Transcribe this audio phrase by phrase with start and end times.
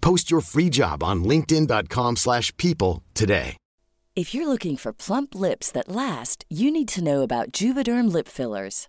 [0.00, 3.56] Post your free job on linkedin.com/people slash people today.
[4.16, 8.26] If you're looking for plump lips that last, you need to know about Juvederm lip
[8.26, 8.88] fillers.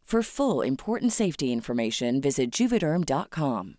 [0.11, 3.77] For full important safety information, visit juvederm.com.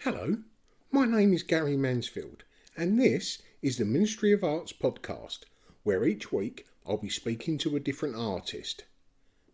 [0.00, 0.38] Hello,
[0.90, 2.42] my name is Gary Mansfield,
[2.76, 5.44] and this is the Ministry of Arts podcast,
[5.84, 8.82] where each week I'll be speaking to a different artist.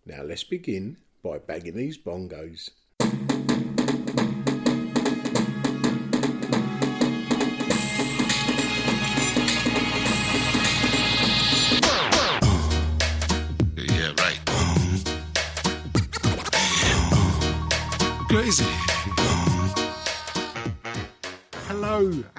[0.07, 2.71] Now let's begin by bagging these bongos.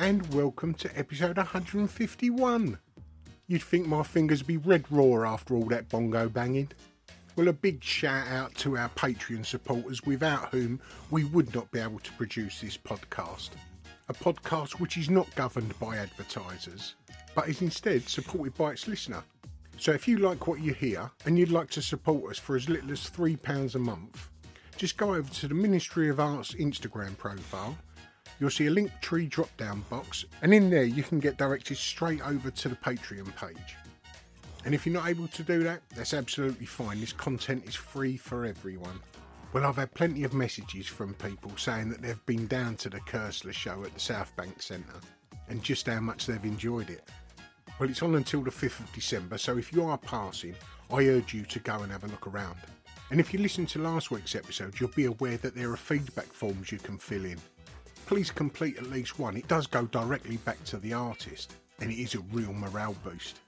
[0.03, 2.77] And welcome to episode 151.
[3.47, 6.69] You'd think my fingers be red raw after all that bongo banging.
[7.37, 11.79] Well, a big shout out to our Patreon supporters, without whom we would not be
[11.79, 13.51] able to produce this podcast.
[14.09, 16.95] A podcast which is not governed by advertisers,
[17.33, 19.23] but is instead supported by its listener.
[19.77, 22.67] So if you like what you hear and you'd like to support us for as
[22.67, 24.27] little as £3 a month,
[24.75, 27.77] just go over to the Ministry of Arts Instagram profile.
[28.43, 31.77] You'll see a link tree drop down box, and in there you can get directed
[31.77, 33.77] straight over to the Patreon page.
[34.65, 36.99] And if you're not able to do that, that's absolutely fine.
[36.99, 38.99] This content is free for everyone.
[39.53, 42.99] Well, I've had plenty of messages from people saying that they've been down to the
[42.99, 44.99] Koestler show at the South Bank Centre
[45.47, 47.07] and just how much they've enjoyed it.
[47.79, 50.55] Well, it's on until the 5th of December, so if you are passing,
[50.91, 52.57] I urge you to go and have a look around.
[53.09, 56.25] And if you listen to last week's episode, you'll be aware that there are feedback
[56.25, 57.39] forms you can fill in.
[58.05, 61.99] Please complete at least one, it does go directly back to the artist, and it
[62.01, 63.39] is a real morale boost.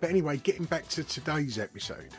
[0.00, 2.10] But anyway, getting back to today's episode.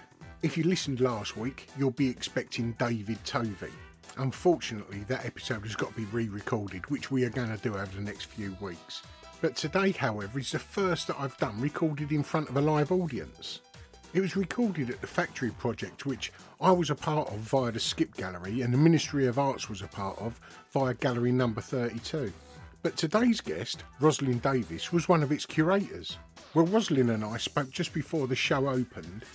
[0.42, 3.72] If you listened last week, you'll be expecting David Tovey.
[4.18, 7.74] Unfortunately, that episode has got to be re recorded, which we are going to do
[7.74, 9.02] over the next few weeks.
[9.42, 12.92] But today, however, is the first that I've done recorded in front of a live
[12.92, 13.60] audience.
[14.16, 16.32] It was recorded at the Factory Project, which
[16.62, 19.82] I was a part of via the Skip Gallery, and the Ministry of Arts was
[19.82, 20.40] a part of
[20.72, 22.32] via Gallery Number 32.
[22.82, 26.18] But today's guest, Rosalind Davis, was one of its curators.
[26.54, 29.26] Well, Rosalind and I spoke just before the show opened,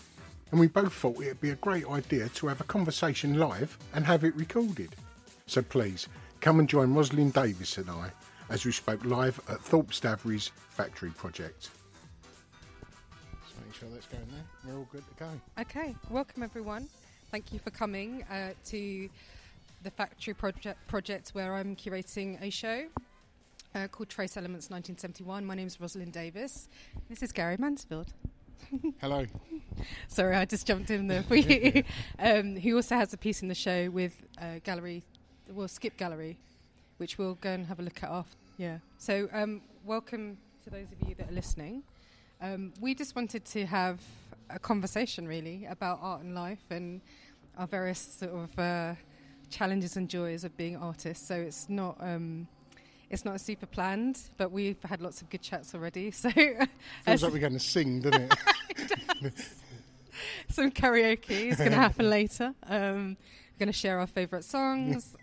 [0.51, 4.07] and we both thought it'd be a great idea to have a conversation live and
[4.07, 4.97] have it recorded.
[5.47, 6.09] So please,
[6.41, 8.13] come and join Rosalind Davis and I
[8.49, 11.69] as we spoke live at Thorp Stavri's Factory Project.
[13.81, 14.45] Sure that's going there.
[14.67, 15.31] We're all good to go.
[15.59, 16.87] Okay, welcome everyone.
[17.31, 19.09] Thank you for coming uh, to
[19.83, 22.89] the Factory Project, project where I'm curating a show
[23.75, 25.47] uh, called Trace Elements 1971.
[25.47, 26.69] My name is Rosalind Davis.
[27.09, 28.13] This is Gary Mansfield.
[29.01, 29.25] Hello.
[30.09, 31.83] Sorry, I just jumped in there for you.
[32.19, 35.03] um, he also has a piece in the show with uh, Gallery,
[35.49, 36.37] well, Skip Gallery,
[36.99, 38.37] which we'll go and have a look at after.
[38.59, 38.81] Yeah.
[38.99, 41.83] So, um, welcome to those of you that are listening.
[42.41, 44.01] Um, we just wanted to have
[44.49, 47.01] a conversation, really, about art and life and
[47.59, 48.95] our various sort of uh,
[49.51, 51.27] challenges and joys of being artists.
[51.27, 51.97] So it's not.
[52.01, 52.49] Um,
[53.11, 56.13] it's not super planned, but we've had lots of good chats already.
[56.13, 58.33] So Feels like we're going to sing, doesn't
[59.21, 59.35] it?
[60.49, 62.55] some karaoke is going to happen later.
[62.69, 63.17] Um,
[63.53, 65.17] we're going to share our favourite songs.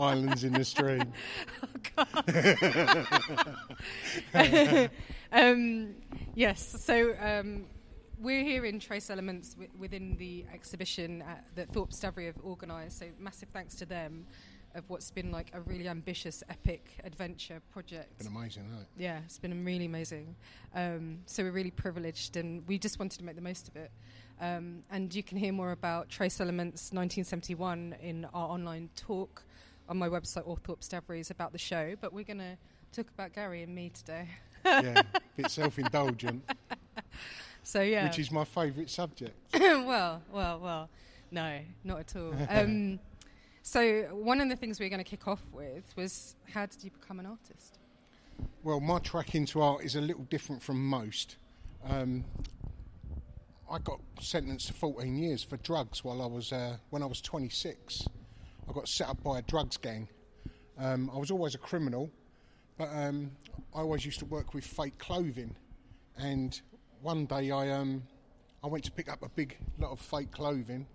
[0.00, 1.12] Islands in the stream.
[5.34, 5.96] Um,
[6.36, 7.64] yes, so um,
[8.20, 13.00] we're here in Trace Elements wi- within the exhibition at, that Thorp Stavri have organised.
[13.00, 14.26] So massive thanks to them
[14.76, 18.12] of what's been like a really ambitious, epic adventure project.
[18.18, 18.88] It's been amazing, hasn't it?
[18.96, 20.36] Yeah, it's been really amazing.
[20.72, 23.90] Um, so we're really privileged, and we just wanted to make the most of it.
[24.40, 29.42] Um, and you can hear more about Trace Elements 1971 in our online talk
[29.88, 31.96] on my website or Thorp Stavri's about the show.
[32.00, 32.56] But we're going to
[32.92, 34.28] talk about Gary and me today.
[34.64, 36.42] Yeah, a bit self-indulgent,
[37.62, 39.34] So yeah, which is my favourite subject.
[39.54, 40.90] well, well, well,
[41.30, 42.34] no, not at all.
[42.48, 42.98] Um,
[43.62, 46.84] so one of the things we are going to kick off with was how did
[46.84, 47.78] you become an artist?
[48.62, 51.36] Well, my track into art is a little different from most.
[51.88, 52.24] Um,
[53.70, 57.22] I got sentenced to 14 years for drugs while I was uh, when I was
[57.22, 58.06] 26.
[58.68, 60.08] I got set up by a drugs gang.
[60.78, 62.10] Um, I was always a criminal,
[62.76, 63.30] but um,
[63.74, 65.54] I always used to work with fake clothing.
[66.16, 66.60] And
[67.02, 68.02] one day I um,
[68.62, 70.86] I went to pick up a big lot of fake clothing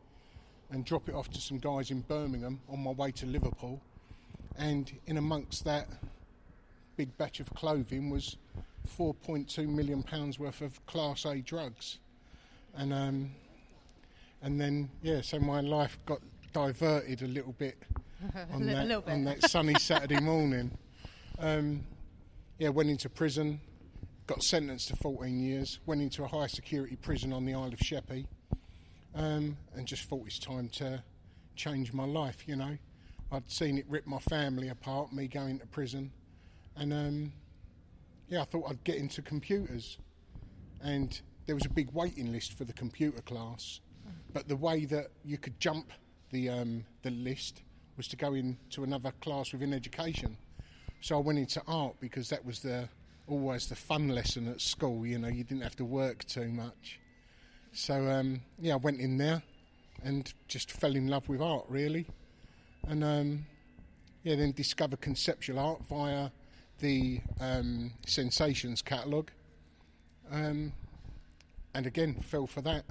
[0.71, 3.81] and drop it off to some guys in Birmingham on my way to Liverpool.
[4.57, 5.87] And in amongst that
[6.97, 8.37] big batch of clothing was
[8.97, 11.99] 4.2 million pounds worth of Class A drugs,
[12.75, 13.31] and um,
[14.41, 16.19] and then yeah, so my life got
[16.51, 17.77] diverted a little bit
[18.51, 19.13] on that little bit.
[19.13, 20.71] on that sunny Saturday morning.
[21.39, 21.85] Um,
[22.57, 23.61] yeah, went into prison,
[24.27, 27.79] got sentenced to 14 years, went into a high security prison on the Isle of
[27.79, 28.27] Sheppey,
[29.15, 31.01] um, and just thought it's time to
[31.55, 32.43] change my life.
[32.45, 32.77] You know,
[33.31, 36.11] I'd seen it rip my family apart, me going to prison,
[36.75, 37.33] and um,
[38.27, 39.97] yeah, I thought I'd get into computers,
[40.83, 43.79] and there was a big waiting list for the computer class,
[44.33, 45.93] but the way that you could jump
[46.31, 47.61] the um, the list
[47.95, 50.35] was to go into another class within education.
[51.01, 52.89] So I went into art because that was the
[53.27, 55.05] always the fun lesson at school.
[55.05, 56.99] You know, you didn't have to work too much.
[57.71, 59.41] So um, yeah, I went in there
[60.03, 62.07] and just fell in love with art really,
[62.87, 63.45] and um,
[64.23, 66.29] yeah, then discovered conceptual art via
[66.79, 69.31] the um, Sensations catalogue,
[70.31, 70.73] um,
[71.73, 72.85] and again fell for that.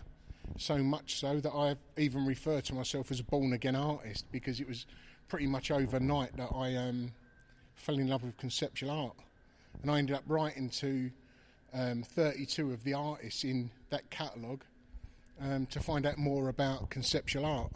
[0.57, 4.61] So much so that I even refer to myself as a born again artist because
[4.61, 4.87] it was
[5.29, 7.13] pretty much overnight that I um,
[7.79, 9.17] fell in love with conceptual art,
[9.83, 11.11] and I ended up writing to
[11.73, 14.65] um, 32 of the artists in that catalogue
[15.41, 17.73] um, to find out more about conceptual art.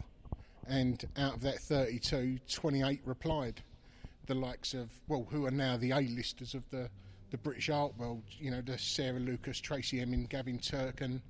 [0.67, 3.61] And out of that 32, 28 replied.
[4.25, 6.89] The likes of, well, who are now the A-listers of the,
[7.31, 11.21] the British art world, you know, the Sarah Lucas, Tracey Emin, Gavin Turkin,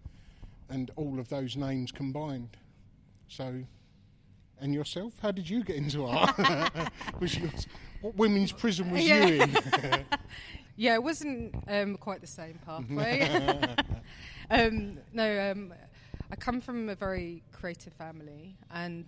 [0.69, 2.55] and all of those names combined.
[3.27, 3.63] So,
[4.61, 6.37] and yourself, how did you get into art?
[7.19, 7.65] was yours,
[8.03, 9.25] what women's prison was Yeah.
[9.25, 9.57] you in?
[10.75, 13.21] Yeah, it wasn't um, quite the same pathway.
[14.49, 15.71] um, no, um,
[16.31, 19.05] I come from a very creative family, and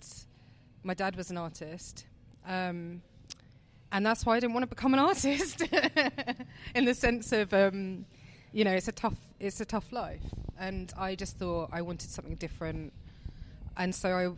[0.84, 2.05] my dad was an artist.
[2.48, 3.01] Um,
[3.91, 5.63] and that's why I didn't want to become an artist,
[6.75, 8.05] in the sense of, um,
[8.53, 10.22] you know, it's a tough, it's a tough life,
[10.60, 12.93] and I just thought I wanted something different,
[13.75, 14.29] and so I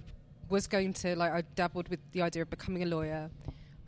[0.50, 3.29] was going to like I dabbled with the idea of becoming a lawyer,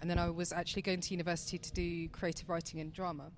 [0.01, 3.31] and then I was actually going to university to do creative writing and drama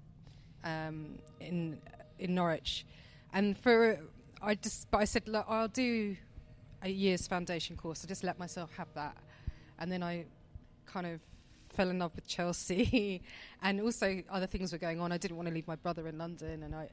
[0.64, 1.80] um, in
[2.20, 2.86] in Norwich,
[3.34, 4.00] and for
[4.42, 6.16] I just but I said look I'll do
[6.84, 8.04] a year's foundation course.
[8.06, 9.18] I just let myself have that,
[9.80, 10.26] and then I
[10.86, 11.20] kind of
[11.70, 13.22] fell in love with Chelsea,
[13.62, 15.12] and also other things were going on.
[15.12, 16.90] I didn't want to leave my brother in London, and I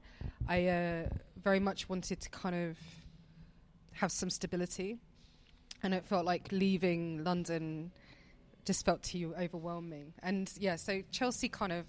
[0.48, 1.08] I uh,
[1.42, 2.78] very much wanted to kind of
[3.92, 4.96] have some stability,
[5.82, 7.90] and it felt like leaving London
[8.68, 10.12] just felt too overwhelming.
[10.22, 11.86] And yeah, so Chelsea kind of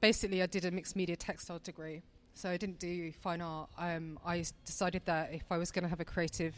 [0.00, 2.00] basically I did a mixed media textile degree.
[2.32, 3.68] So I didn't do fine art.
[3.78, 6.54] Um, I decided that if I was going to have a creative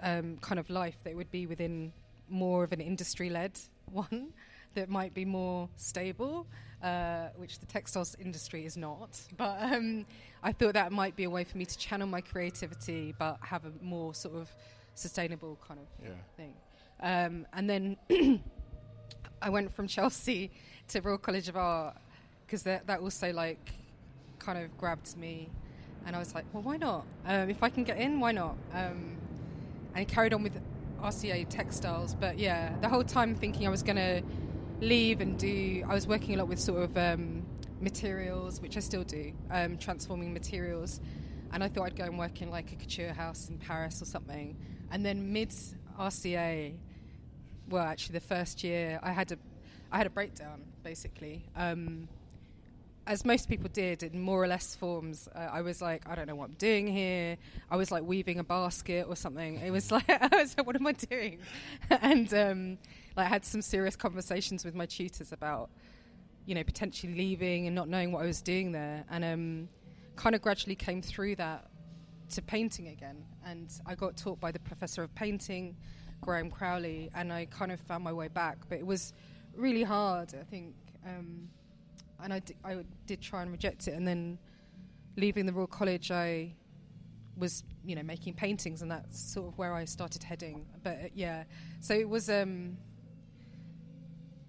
[0.00, 1.92] um, kind of life, that it would be within
[2.28, 3.58] more of an industry-led
[3.92, 4.32] one
[4.74, 6.46] that might be more stable,
[6.84, 9.20] uh, which the textiles industry is not.
[9.36, 10.06] But um,
[10.44, 13.64] I thought that might be a way for me to channel my creativity, but have
[13.64, 14.48] a more sort of
[14.94, 16.14] sustainable kind of Yeah.
[16.36, 16.54] thing.
[17.02, 17.96] Um, and then
[19.42, 20.50] I went from Chelsea
[20.88, 21.96] to Royal College of Art
[22.46, 23.72] because that that also like
[24.38, 25.48] kind of grabbed me,
[26.06, 27.06] and I was like, well, why not?
[27.26, 28.56] Um, if I can get in, why not?
[28.72, 29.16] Um,
[29.94, 30.60] and carried on with
[31.02, 34.22] RCA textiles, but yeah, the whole time thinking I was gonna
[34.80, 35.84] leave and do.
[35.88, 37.44] I was working a lot with sort of um,
[37.80, 41.00] materials, which I still do, um, transforming materials.
[41.52, 44.04] And I thought I'd go and work in like a couture house in Paris or
[44.04, 44.56] something.
[44.90, 45.52] And then mid
[45.98, 46.74] RCA,
[47.70, 49.38] well, actually the first year, I had a,
[49.90, 51.44] I had a breakdown basically.
[51.56, 52.08] Um,
[53.06, 56.26] as most people did in more or less forms, uh, I was like, I don't
[56.26, 57.38] know what I'm doing here.
[57.70, 59.56] I was like weaving a basket or something.
[59.56, 61.38] It was like, I was like, what am I doing?
[61.90, 62.78] and um,
[63.16, 65.70] like, I had some serious conversations with my tutors about,
[66.46, 69.04] you know, potentially leaving and not knowing what I was doing there.
[69.10, 69.68] And um,
[70.16, 71.66] kind of gradually came through that
[72.30, 73.24] to painting again.
[73.44, 75.76] And I got taught by the professor of painting,
[76.20, 78.58] Graham Crowley, and I kind of found my way back.
[78.68, 79.12] But it was
[79.56, 80.74] really hard, I think.
[81.06, 81.48] Um,
[82.22, 83.94] and I, d- I did try and reject it.
[83.94, 84.38] And then
[85.16, 86.54] leaving the Royal College, I
[87.36, 90.66] was, you know, making paintings, and that's sort of where I started heading.
[90.82, 91.44] But uh, yeah,
[91.80, 92.76] so it was, um,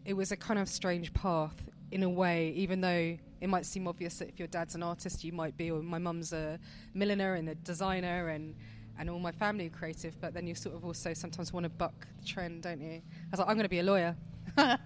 [0.05, 3.87] it was a kind of strange path in a way, even though it might seem
[3.87, 6.59] obvious that if your dad's an artist, you might be, or my mum's a
[6.93, 8.55] milliner and a designer, and
[9.01, 10.21] and all my family are creative.
[10.21, 13.01] But then you sort of also sometimes want to buck the trend, don't you?
[13.01, 14.15] I was like, I'm going to be a lawyer.
[14.57, 14.77] and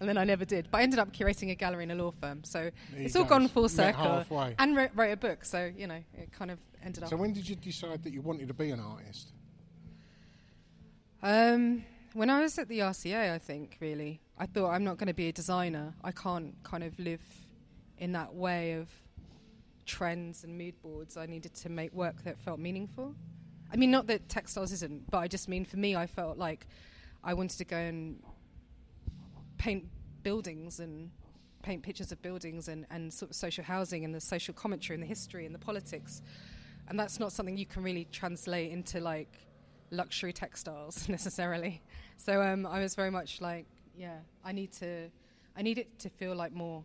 [0.00, 0.68] then I never did.
[0.68, 3.30] But I ended up curating a gallery in a law firm, so it's all go.
[3.30, 4.24] gone full circle.
[4.58, 7.10] And wrote, wrote a book, so you know it kind of ended up.
[7.10, 9.28] So when did you decide that you wanted to be an artist?
[11.22, 15.08] Um, when I was at the RCA, I think really, I thought I'm not going
[15.08, 15.94] to be a designer.
[16.02, 17.22] I can't kind of live
[17.98, 18.88] in that way of
[19.84, 21.16] trends and mood boards.
[21.16, 23.14] I needed to make work that felt meaningful.
[23.72, 26.66] I mean, not that textiles isn't, but I just mean for me, I felt like
[27.22, 28.22] I wanted to go and
[29.58, 29.86] paint
[30.22, 31.10] buildings and
[31.62, 35.02] paint pictures of buildings and, and sort of social housing and the social commentary and
[35.02, 36.22] the history and the politics.
[36.88, 39.38] And that's not something you can really translate into like
[39.90, 41.82] luxury textiles necessarily.
[42.18, 45.08] So um, I was very much like, yeah, I need to,
[45.56, 46.84] I need it to feel like more.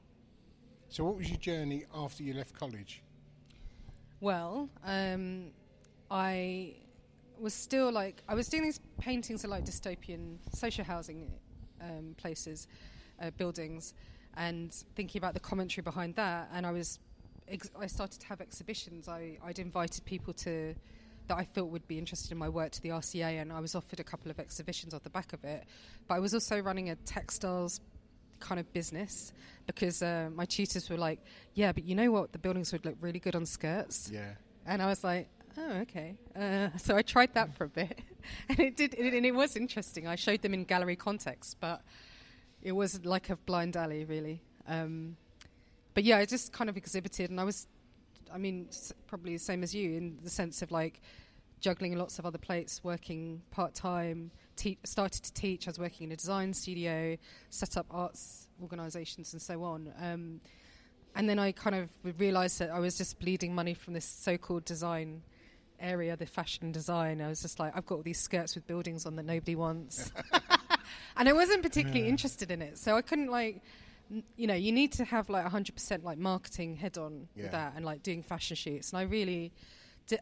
[0.89, 3.03] So what was your journey after you left college?
[4.22, 5.51] Well, um,
[6.10, 6.74] I
[7.39, 11.31] was still like, I was doing these paintings of like dystopian social housing
[11.79, 12.67] um, places,
[13.22, 13.93] uh, buildings,
[14.36, 16.50] and thinking about the commentary behind that.
[16.53, 17.00] And I was,
[17.48, 19.08] ex- I started to have exhibitions.
[19.08, 20.74] I, I'd invited people to
[21.27, 23.75] that I thought would be interested in my work to the RCA, and I was
[23.75, 25.65] offered a couple of exhibitions off the back of it.
[26.08, 27.79] But I was also running a textiles
[28.39, 29.34] kind of business
[29.65, 31.19] because uh, my tutors were like,
[31.53, 32.31] "Yeah, but you know what?
[32.31, 34.34] The buildings would look really good on skirts." Yeah.
[34.65, 35.27] And I was like,
[35.58, 38.00] "Oh, okay." Uh, so I tried that for a bit,
[38.50, 40.08] and it did, and it was interesting.
[40.08, 41.81] I showed them in gallery context, but
[42.62, 44.41] it was like a blind alley, really.
[44.67, 45.15] Um,
[45.93, 47.67] but yeah, I just kind of exhibited, and I was,
[48.34, 51.01] I mean, s- probably the same as you in the sense of like
[51.62, 54.31] juggling lots of other plates, working part time.
[54.59, 55.67] Te- started to teach.
[55.67, 57.15] I was working in a design studio,
[57.49, 59.93] set up arts organisations, and so on.
[60.01, 60.41] Um,
[61.15, 61.89] and then I kind of
[62.19, 65.21] realised that I was just bleeding money from this so-called design
[65.79, 67.21] area, the fashion design.
[67.21, 70.11] I was just like, I've got all these skirts with buildings on that nobody wants,
[71.17, 72.77] and I wasn't particularly interested in it.
[72.77, 73.61] So I couldn't like,
[74.11, 77.43] n- you know, you need to have like 100% like marketing head on Yeah.
[77.43, 78.91] with that, and like doing fashion shoots.
[78.91, 79.53] And I really,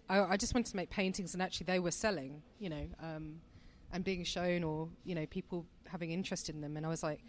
[0.08, 3.42] I, I just wanted to make paintings, and actually they were selling, you know, um,
[3.98, 6.78] and being shown, or you know, people having interest in them.
[6.78, 7.20] And I was like,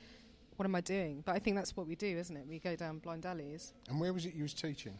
[0.56, 1.22] what am I doing?
[1.24, 2.46] But I think that's what we do, isn't it?
[2.46, 3.72] We go down blind alleys.
[3.88, 4.98] And where was it you was teaching?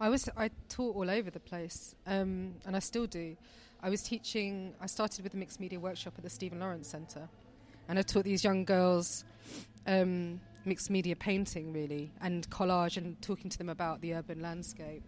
[0.00, 3.36] I was I taught all over the place, um, and I still do.
[3.80, 4.74] I was teaching.
[4.80, 7.28] I started with a mixed media workshop at the Stephen Lawrence Centre,
[7.88, 9.24] and I taught these young girls
[9.86, 15.04] um, mixed media painting, really, and collage, and talking to them about the urban landscape.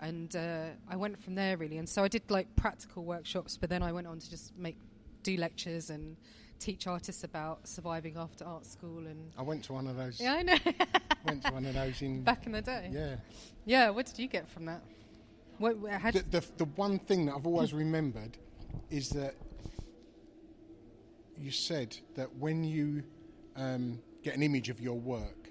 [0.00, 3.70] And uh, I went from there really, and so I did like practical workshops, but
[3.70, 4.76] then I went on to just make
[5.24, 6.16] do lectures and
[6.60, 9.32] teach artists about surviving after art school and.
[9.36, 10.20] I went to one of those.
[10.20, 10.56] Yeah, I know.
[11.26, 12.22] Went to one of those in.
[12.22, 12.90] Back in the day.
[12.92, 13.16] Yeah.
[13.64, 13.88] Yeah.
[13.88, 14.82] What did you get from that?
[15.56, 18.36] What, how The, the, the one thing that I've always remembered
[18.90, 19.34] is that
[21.38, 23.02] you said that when you
[23.56, 25.48] um, get an image of your work,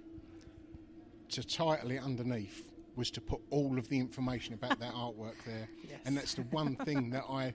[1.29, 5.67] to title it underneath was to put all of the information about that artwork there,
[6.05, 7.53] and that's the one thing that I,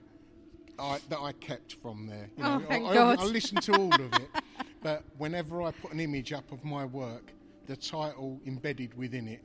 [0.79, 2.29] I that I kept from there.
[2.37, 3.19] You Oh, thank I, God.
[3.19, 4.29] I, I listened to all of it,
[4.83, 7.33] but whenever I put an image up of my work,
[7.65, 9.43] the title embedded within it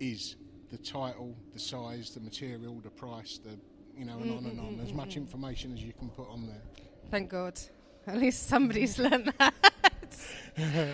[0.00, 0.36] is
[0.70, 3.58] the title, the size, the material, the price, the
[3.96, 4.80] you know, and on and on.
[4.82, 5.20] As much mm-hmm.
[5.20, 6.62] information as you can put on there.
[7.10, 7.60] Thank God.
[8.06, 9.54] At least somebody's learned that.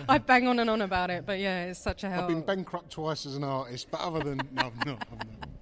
[0.07, 2.23] I bang on and on about it, but yeah, it's such a help.
[2.23, 5.07] I've been bankrupt twice as an artist, but other than no, I've not.
[5.11, 5.49] I've not.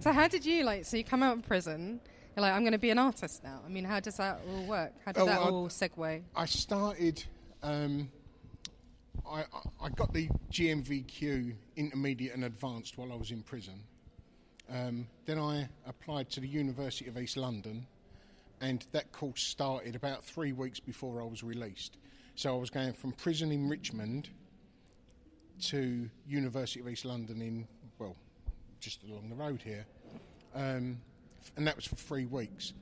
[0.00, 0.86] So how did you like?
[0.86, 2.00] So you come out of prison.
[2.36, 3.60] You're like, I'm going to be an artist now.
[3.64, 4.92] I mean, how does that all work?
[5.04, 6.22] How did Oh, that I- all segue?
[6.34, 7.22] I started.
[7.62, 8.10] Um,
[9.28, 9.44] I,
[9.80, 13.82] I- got the GNVQ intermediate and advanced while I was in prison.
[14.72, 17.86] Um, then I applied to the University of East London,
[18.60, 21.96] and that course started about three weeks before I was released.
[22.36, 24.30] So I was going from prison in Richmond
[25.62, 27.66] to University of East London in
[27.98, 28.16] well,
[28.80, 29.84] just along the road here,
[30.54, 30.98] um,
[31.56, 32.72] and that was for three weeks.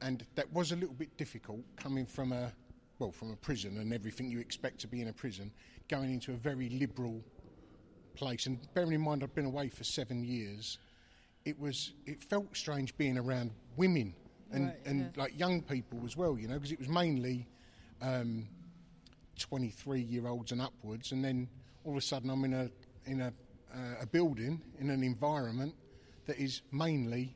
[0.00, 2.52] And that was a little bit difficult coming from a
[2.98, 5.50] well from a prison and everything you expect to be in a prison
[5.88, 7.20] going into a very liberal
[8.14, 8.46] place.
[8.46, 10.78] And bearing in mind I'd been away for seven years
[11.44, 14.14] it was it felt strange being around women
[14.52, 15.22] and Right, and yeah.
[15.22, 17.46] like young people as well you know because it was mainly
[18.00, 18.46] um,
[19.38, 21.12] 23 year olds and upwards.
[21.12, 21.48] And then
[21.84, 22.70] all of a sudden I'm in a
[23.06, 23.32] in a
[23.74, 25.74] uh, a building in an environment
[26.26, 27.34] that is mainly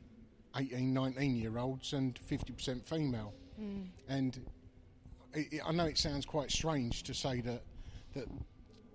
[0.55, 3.33] 18 19 year olds and 50% female
[4.07, 4.39] and
[5.33, 7.61] it, it, I know it sounds quite strange to say that
[8.15, 8.25] that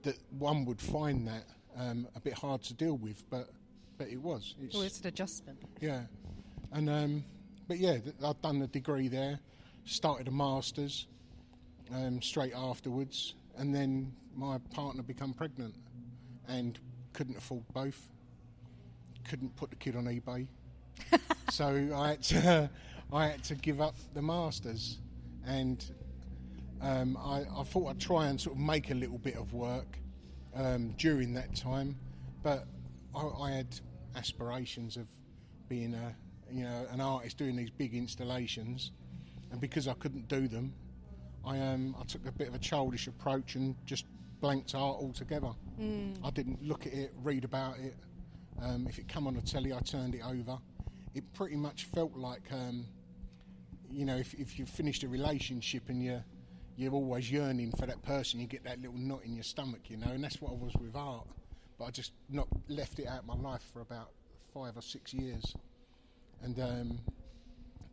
[0.03, 1.45] that one would find that
[1.77, 3.51] um, a bit hard to deal with but
[3.99, 4.55] but it was.
[4.61, 5.59] It's, Oh, it's an adjustment.
[5.81, 6.03] yeah,
[6.73, 7.25] and um,
[7.69, 9.39] but yeah, th- I'd done the degree there,
[9.85, 11.07] started a masters
[11.95, 15.75] um, straight afterwards, and then my partner became pregnant,
[16.49, 16.79] and
[17.13, 18.09] couldn't afford both.
[19.29, 20.49] Couldn't put the kid on eBay,
[21.51, 22.71] so I had to
[23.13, 24.99] I had to give up the masters,
[25.47, 25.85] and
[26.81, 29.99] um, I, I thought I'd try and sort of make a little bit of work
[30.55, 31.97] um, during that time,
[32.43, 32.67] but
[33.15, 33.67] I, I had
[34.17, 35.07] aspirations of
[35.69, 36.15] being a
[36.53, 38.93] you know an artist doing these big installations,
[39.51, 40.73] and because I couldn't do them,
[41.47, 44.07] I um, I took a bit of a childish approach and just
[44.41, 45.51] blanked art altogether.
[46.25, 47.95] I didn't look at it, read about it.
[48.61, 50.59] Um, if it come on the telly, I turned it over.
[51.15, 52.87] It pretty much felt like um,
[53.95, 56.25] you know, if, if you've finished a relationship and you're
[56.77, 59.97] you're always yearning for that person, you get that little knot in your stomach, you
[59.97, 61.25] know, and that's what I was with art.
[61.79, 64.11] But I just not left it out my life for about
[64.53, 65.55] five or six years,
[66.43, 66.99] and um,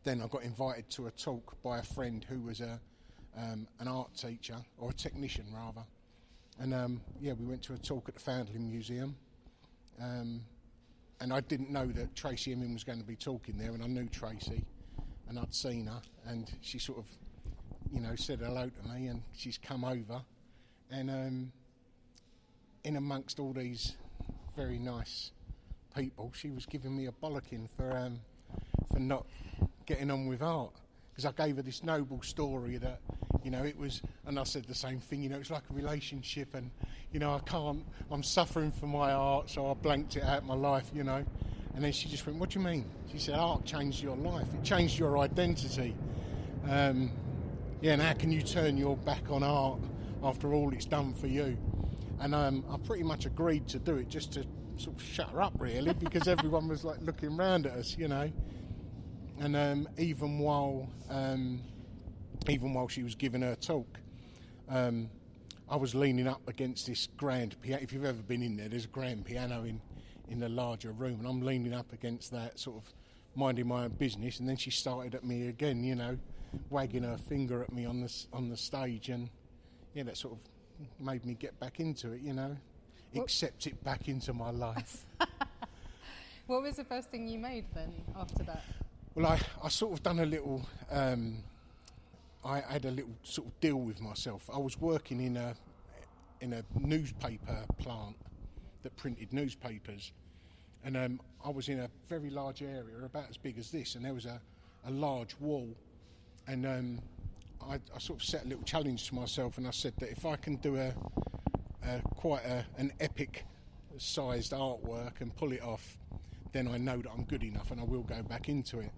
[0.04, 2.80] then I got invited to a talk by a friend who was a
[3.38, 5.86] um, an art teacher or a technician rather,
[6.60, 9.16] and um, yeah, we went to a talk at the Foundling Museum.
[10.02, 10.42] Um,
[11.22, 13.88] and I didn't know that Tracey Emin was going to be talking there, and I
[13.88, 14.66] knew Tracey,
[15.30, 17.06] and I'd seen her, and she sort of,
[17.94, 20.24] you know, said hello to me, and she's come over,
[20.90, 21.52] and um,
[22.84, 23.96] in amongst all these
[24.58, 25.32] very nice
[25.96, 28.20] people, she was giving me a bollocking for um,
[28.92, 29.26] for not
[29.86, 30.74] getting on with art.
[31.12, 33.00] Because I gave her this noble story that
[33.43, 35.23] you know it was, and I said the same thing.
[35.23, 36.71] You know, it's like a relationship, and
[37.12, 37.86] you know I can't.
[38.10, 40.89] I'm suffering for my art, so I blanked it out my life.
[40.93, 41.23] You know,
[41.75, 44.47] and then she just went, "What do you mean?" She said, "Art changed your life.
[44.54, 45.95] It changed your identity."
[46.69, 47.12] Um,
[47.82, 49.80] yeah, and how can you turn your back on art
[50.23, 51.58] after all it's done for you?
[52.19, 54.45] And um, I pretty much agreed to do it just to
[54.77, 58.08] sort of shut her up, really, because everyone was like looking round at us, you
[58.08, 58.32] know.
[59.39, 61.62] And um, even while um,
[62.49, 63.99] even while she was giving her talk,
[64.69, 65.10] um,
[65.69, 67.82] I was leaning up against this grand piano.
[67.82, 69.82] If you've ever been in there, there's a grand piano in
[70.30, 72.93] in the larger room, and I'm leaning up against that, sort of
[73.36, 74.39] minding my own business.
[74.39, 76.17] And then she started at me again, you know,
[76.69, 79.30] wagging her finger at me on the on the stage, and
[79.93, 82.56] yeah, that sort of made me get back into it, you know,
[83.15, 85.06] accept it back into my life.
[86.51, 88.62] What was the first thing you made then after that?
[89.15, 90.67] Well, I, I sort of done a little.
[90.89, 91.38] Um,
[92.43, 94.49] I had a little sort of deal with myself.
[94.51, 95.56] I was working in a
[96.39, 98.15] in a newspaper plant
[98.82, 100.12] that printed newspapers,
[100.84, 104.04] and um, I was in a very large area, about as big as this, and
[104.04, 104.41] there was a,
[104.88, 105.69] a large wall,
[106.47, 106.99] and um,
[107.62, 110.25] I, I sort of set a little challenge to myself, and I said that if
[110.25, 110.93] I can do a,
[111.84, 113.45] a quite a, an epic
[113.97, 115.97] sized artwork and pull it off,
[116.54, 118.91] then I know that I'm good enough and I will go back into it.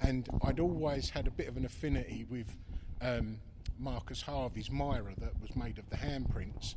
[0.00, 2.56] And I'd always had a bit of an affinity with
[3.02, 3.38] um,
[3.78, 6.76] Marcus Harvey's Myra that was made of the handprints.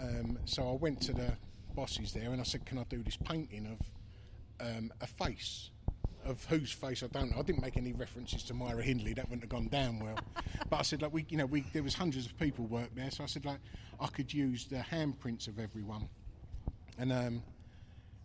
[0.00, 1.32] Um, so I went to the
[1.74, 3.66] bosses there and I said, Can I do this painting
[4.60, 5.70] of um, a face?
[6.24, 7.38] Of whose face I don't know.
[7.38, 9.12] I didn't make any references to Myra Hindley.
[9.12, 10.18] That wouldn't have gone down well.
[10.70, 13.10] but I said, like we, you know, we there was hundreds of people work there.
[13.10, 13.58] So I said, like
[14.00, 16.08] I could use the handprints of everyone.
[16.98, 17.42] And um,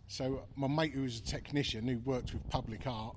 [0.06, 3.16] so my mate, who was a technician who worked with public art,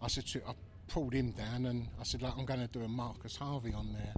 [0.00, 0.52] I said to I
[0.88, 3.92] pulled him down and I said, like, I'm going to do a Marcus Harvey on
[3.92, 4.14] there.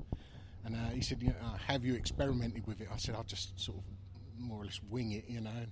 [0.64, 3.24] And uh, he said, you know, uh, "Have you experimented with it?" I said, "I'll
[3.24, 3.84] just sort of
[4.38, 5.70] more or less wing it, you know, and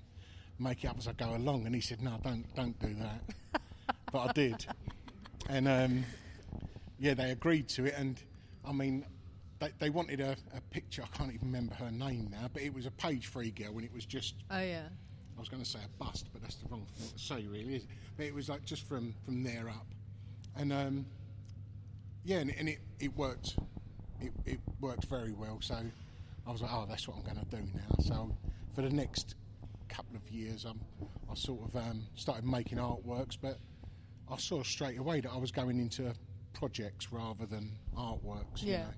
[0.58, 3.60] make it up as I go along." And he said, "No, don't don't do that."
[4.12, 4.66] but I did,
[5.48, 6.04] and um,
[6.98, 7.94] yeah, they agreed to it.
[7.98, 8.18] And
[8.66, 9.04] I mean,
[9.58, 11.02] they, they wanted a, a picture.
[11.02, 13.84] I can't even remember her name now, but it was a page three girl, and
[13.84, 14.88] it was just Oh yeah.
[15.36, 17.76] I was going to say a bust, but that's the wrong thing to say, really.
[17.76, 17.90] Is it?
[18.16, 19.86] But it was like just from from there up,
[20.58, 21.06] and um,
[22.24, 23.56] yeah, and, and it, it worked.
[24.20, 25.58] It, it worked very well.
[25.62, 25.76] So
[26.46, 27.96] I was like, oh, that's what I'm going to do now.
[28.04, 28.36] So
[28.74, 29.36] for the next
[29.88, 30.80] couple of years, um,
[31.30, 33.58] I sort of um, started making artworks, but
[34.30, 36.12] I saw straight away that I was going into
[36.52, 38.62] projects rather than artworks.
[38.62, 38.78] You Yeah.
[38.82, 38.88] know?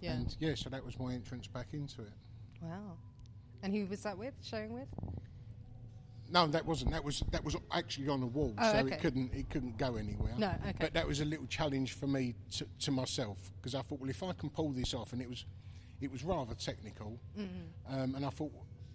[0.00, 0.12] Yeah.
[0.12, 2.12] And yeah, so that was my entrance back into it.
[2.60, 2.98] Wow.
[3.62, 4.34] And who was that with?
[4.42, 4.88] Showing with?
[6.30, 6.90] No, that wasn't.
[6.92, 8.94] That was that was actually on a wall, Oh, so okay.
[8.94, 10.32] it couldn't it couldn't go anywhere.
[10.36, 10.74] No, okay.
[10.80, 14.10] But that was a little challenge for me to, to myself because I thought, well,
[14.10, 15.44] if I can pull this off, and it was
[16.00, 17.94] it was rather technical, Mm-hmm.
[17.94, 18.52] um, and I thought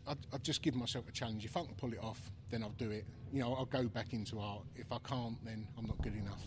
[0.07, 1.45] I'd, I'd just give myself a challenge.
[1.45, 3.05] If I can pull it off, then I'll do it.
[3.31, 4.63] You know, I'll go back into art.
[4.75, 6.41] If I can't, then I'm not good enough.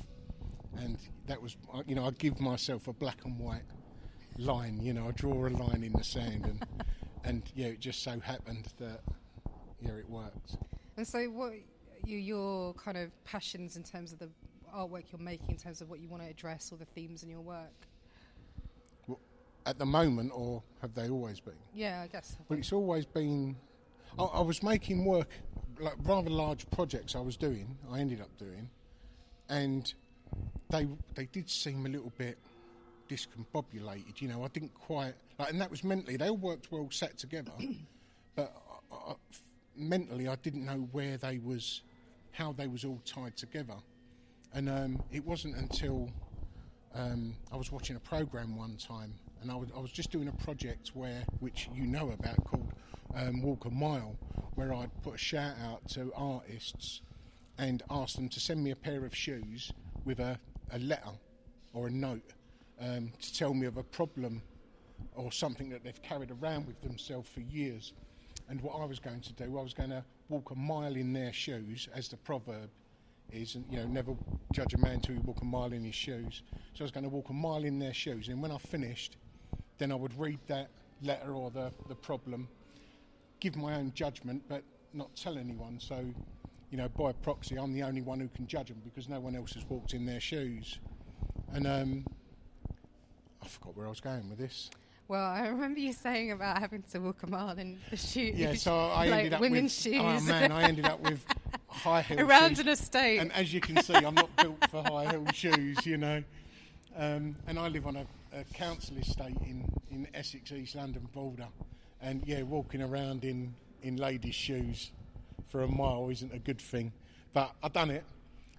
[0.77, 3.63] And that was, you know, I give myself a black and white
[4.39, 4.81] line.
[4.83, 6.67] You know, I draw a line in the sand, and
[7.25, 9.01] and yeah, it just so happened that
[9.81, 10.57] yeah, it worked.
[10.97, 11.53] And so, what
[12.05, 14.29] you, your kind of passions in terms of the
[14.75, 17.31] artwork you're making, in terms of what you want to address, or the themes in
[17.31, 17.87] your work?
[19.07, 19.21] Well,
[19.67, 21.55] at the moment, or have they always been?
[21.75, 22.37] Yeah, I guess.
[22.49, 23.57] Well, it's always been.
[24.19, 25.29] I, I was making work,
[25.81, 27.15] like rather large projects.
[27.15, 27.77] I was doing.
[27.91, 28.69] I ended up doing,
[29.49, 29.93] and
[30.71, 32.39] they they did seem a little bit
[33.09, 34.21] discombobulated.
[34.21, 36.17] You know, I didn't quite like, and that was mentally.
[36.17, 37.53] They all worked well, set together,
[38.37, 38.53] but
[38.93, 39.15] I, I,
[39.77, 41.83] mentally, I didn't know where they was,
[42.33, 43.77] how they was all tied together,
[44.53, 46.11] and um, it wasn't until
[46.95, 50.29] um, I was watching a program one time, and I was, I was just doing
[50.29, 52.73] a project where, which you know about, called
[53.15, 54.17] um, Walk a Mile,
[54.55, 57.01] where I'd put a shout out to artists
[57.59, 59.73] and ask them to send me a pair of shoes
[60.05, 60.39] with a,
[60.73, 61.13] a letter
[61.73, 62.33] or a note
[62.81, 64.43] um, to tell me of a problem
[65.17, 67.93] or something that they've carried around with themselves for years.
[68.49, 71.13] And what I was going to do, I was going to walk a mile in
[71.13, 72.69] their shoes, as the proverb
[73.33, 74.15] is, and you know, never
[74.53, 76.43] judge a man till you walk a mile in his shoes.
[76.75, 79.17] So I was going to walk a mile in their shoes, and when I finished,
[79.79, 80.69] then I would read that
[81.03, 82.49] letter or the, the problem,
[83.41, 85.79] give my own judgment, but not tell anyone.
[85.81, 86.05] So,
[86.71, 89.35] you know, by proxy, I'm the only one who can judge them because no one
[89.35, 90.79] else has walked in their shoes.
[91.53, 92.05] And um,
[93.43, 94.71] I forgot where I was going with this.
[95.07, 98.39] Well, I remember you saying about having to walk a mile in the shoes.
[98.39, 101.25] Yeah, so I like ended up women's with shoes oh man, I ended up with
[101.69, 102.61] high heel around shoes.
[102.61, 103.19] an estate.
[103.19, 106.23] And as you can see, I'm not built for high heel shoes, you know.
[106.97, 111.49] Um, and I live on a, a council estate in, in Essex, East London border.
[112.01, 114.91] And yeah, walking around in, in ladies' shoes
[115.51, 116.93] for a mile isn't a good thing.
[117.35, 118.05] But I done it,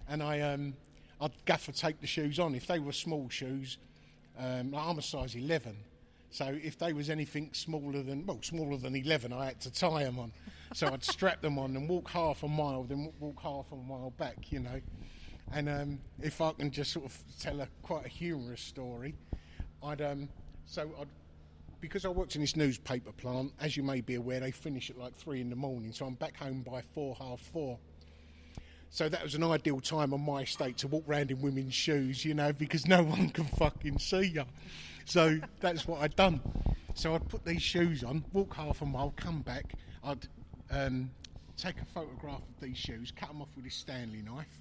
[0.08, 0.74] and I um,
[1.20, 2.54] I'd gaffer take the shoes on.
[2.54, 3.78] If they were small shoes,
[4.38, 5.76] um, like I'm a size 11.
[6.30, 10.04] So if they was anything smaller than well smaller than 11, I had to tie
[10.04, 10.32] them on.
[10.74, 14.12] So I'd strap them on and walk half a mile, then walk half a mile
[14.16, 14.80] back, you know.
[15.52, 19.14] And um, if I can just sort of tell a quite a humorous story,
[19.82, 20.28] I'd um,
[20.66, 21.08] so I'd
[21.80, 23.52] because I worked in this newspaper plant.
[23.60, 26.14] As you may be aware, they finish at like three in the morning, so I'm
[26.14, 27.78] back home by four, half four.
[28.90, 32.24] So that was an ideal time on my estate to walk round in women's shoes,
[32.24, 34.44] you know, because no one can fucking see you.
[35.06, 36.40] So that's what I'd done.
[36.94, 39.74] So I'd put these shoes on, walk half a mile, come back.
[40.04, 40.26] I'd
[40.70, 41.10] um,
[41.56, 44.60] take a photograph of these shoes, cut them off with this Stanley knife,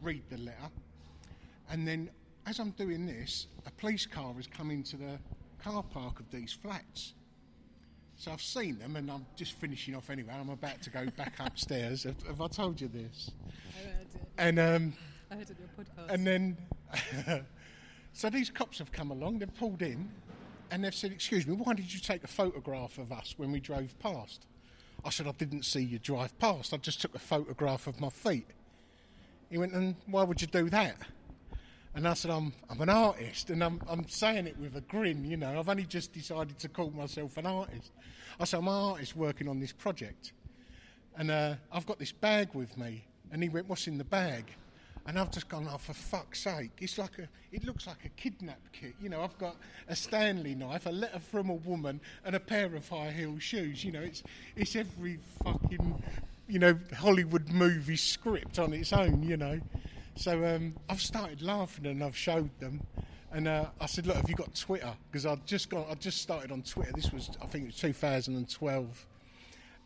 [0.00, 0.70] read the letter,
[1.70, 2.10] and then
[2.46, 5.18] as I'm doing this, a police car has come into the
[5.62, 7.14] car park of these flats.
[8.16, 10.34] So I've seen them, and I'm just finishing off anyway.
[10.38, 12.04] I'm about to go back upstairs.
[12.04, 13.30] Have, have I told you this?
[13.78, 14.20] I heard it.
[14.38, 14.94] And um,
[15.30, 16.14] I heard it on your podcast.
[16.14, 16.56] and then,
[18.12, 19.38] so these cops have come along.
[19.38, 20.10] They've pulled in,
[20.70, 23.60] and they've said, "Excuse me, why did you take a photograph of us when we
[23.60, 24.46] drove past?"
[25.04, 26.74] I said, "I didn't see you drive past.
[26.74, 28.48] I just took a photograph of my feet."
[29.50, 30.96] He went, "And why would you do that?"
[31.94, 35.24] And I said, I'm, I'm an artist, and I'm, I'm saying it with a grin,
[35.24, 35.58] you know.
[35.58, 37.90] I've only just decided to call myself an artist.
[38.38, 40.32] I said, I'm an artist working on this project.
[41.16, 43.04] And uh, I've got this bag with me.
[43.32, 44.44] And he went, What's in the bag?
[45.10, 46.70] And I've just gone, Oh, for fuck's sake.
[46.80, 48.94] It's like a, it looks like a kidnap kit.
[49.02, 49.56] You know, I've got
[49.88, 53.84] a Stanley knife, a letter from a woman, and a pair of high heel shoes.
[53.84, 54.22] You know, it's,
[54.54, 56.00] it's every fucking,
[56.46, 59.60] you know, Hollywood movie script on its own, you know.
[60.14, 62.80] So um, I've started laughing and I've showed them,
[63.32, 64.92] And uh, I said, look, have you got Twitter?
[65.10, 66.92] Because I'd just got, I just started on Twitter.
[66.94, 69.06] This was, I think, it was 2012,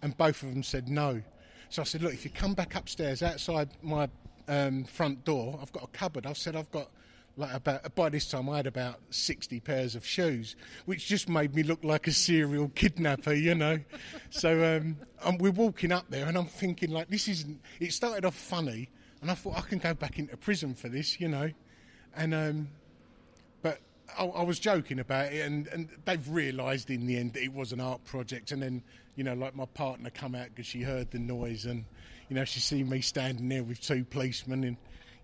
[0.03, 1.23] and both of them said no.
[1.71, 4.11] So I said, look, if you come back upstairs outside my
[4.49, 6.27] um, front door, I've got a cupboard.
[6.27, 6.89] I've said, I've got
[7.37, 11.55] like about by this time I had about 60 pairs of shoes, which just made
[11.55, 13.81] me look like a serial kidnapper, you know.
[14.31, 14.81] so
[15.25, 17.61] um, we're walking up there, and I'm thinking like this isn't.
[17.81, 18.89] It started off funny,
[19.21, 21.51] and I thought I can go back into prison for this, you know,
[22.17, 22.69] and um,
[23.63, 23.81] but
[24.17, 27.53] I, I was joking about it, and, and they've realised in the end that it
[27.53, 28.83] was an art project, and then
[29.17, 31.85] you know like my partner come out because she heard the noise, and
[32.29, 34.77] you know she see me standing there with two policemen and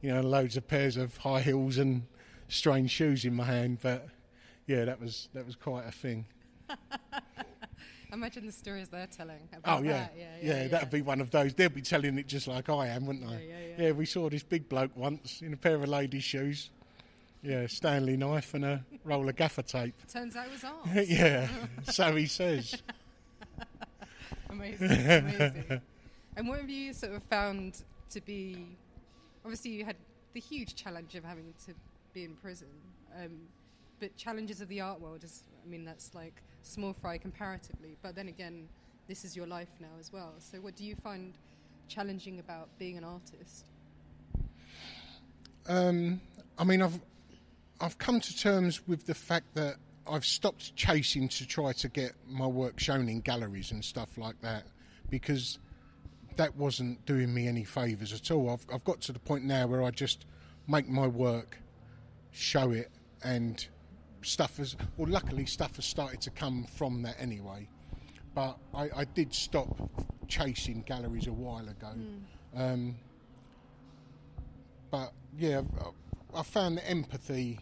[0.03, 2.03] you know, loads of pairs of high heels and
[2.49, 3.79] strange shoes in my hand.
[3.83, 4.09] But
[4.67, 6.25] yeah, that was that was quite a thing.
[8.13, 9.39] Imagine the stories they're telling.
[9.57, 9.93] About Oh yeah.
[9.93, 10.15] that.
[10.19, 10.69] yeah, yeah, yeah, yeah.
[10.69, 11.55] that'd be one of those.
[11.55, 13.47] They'll be telling it just like I am, wouldn't they?
[13.47, 13.91] Yeah, yeah, yeah.
[13.93, 16.71] we saw this big bloke once in a pair of ladies' shoes.
[17.43, 19.95] Yeah, Stanley knife and a roll of gaffer tape.
[20.13, 21.07] Turns out it was art.
[21.09, 21.49] yeah,
[21.85, 22.83] so he says.
[24.49, 25.81] amazing, amazing.
[26.41, 28.79] And what have you sort of found to be?
[29.45, 29.97] Obviously, you had
[30.33, 31.75] the huge challenge of having to
[32.15, 32.69] be in prison,
[33.15, 33.43] um,
[33.99, 37.99] but challenges of the art world is, I mean, that's like small fry comparatively.
[38.01, 38.71] But then again,
[39.07, 40.33] this is your life now as well.
[40.39, 41.35] So, what do you find
[41.89, 43.67] challenging about being an artist?
[45.69, 46.23] Um,
[46.57, 46.99] I mean, I've
[47.83, 49.77] I've come to terms with the fact that
[50.09, 54.41] I've stopped chasing to try to get my work shown in galleries and stuff like
[54.41, 54.63] that
[55.11, 55.59] because
[56.37, 58.51] that wasn't doing me any favours at all.
[58.51, 60.25] I've I've got to the point now where I just
[60.69, 61.59] make my work,
[62.33, 62.91] show it,
[63.25, 63.67] and
[64.23, 64.77] stuff has.
[64.97, 67.69] Well, luckily, stuff has started to come from that anyway.
[68.35, 69.77] But I, I did stop
[70.29, 71.93] chasing galleries a while ago.
[72.55, 72.97] Um,
[74.91, 77.59] but yeah, I- I found that empathy.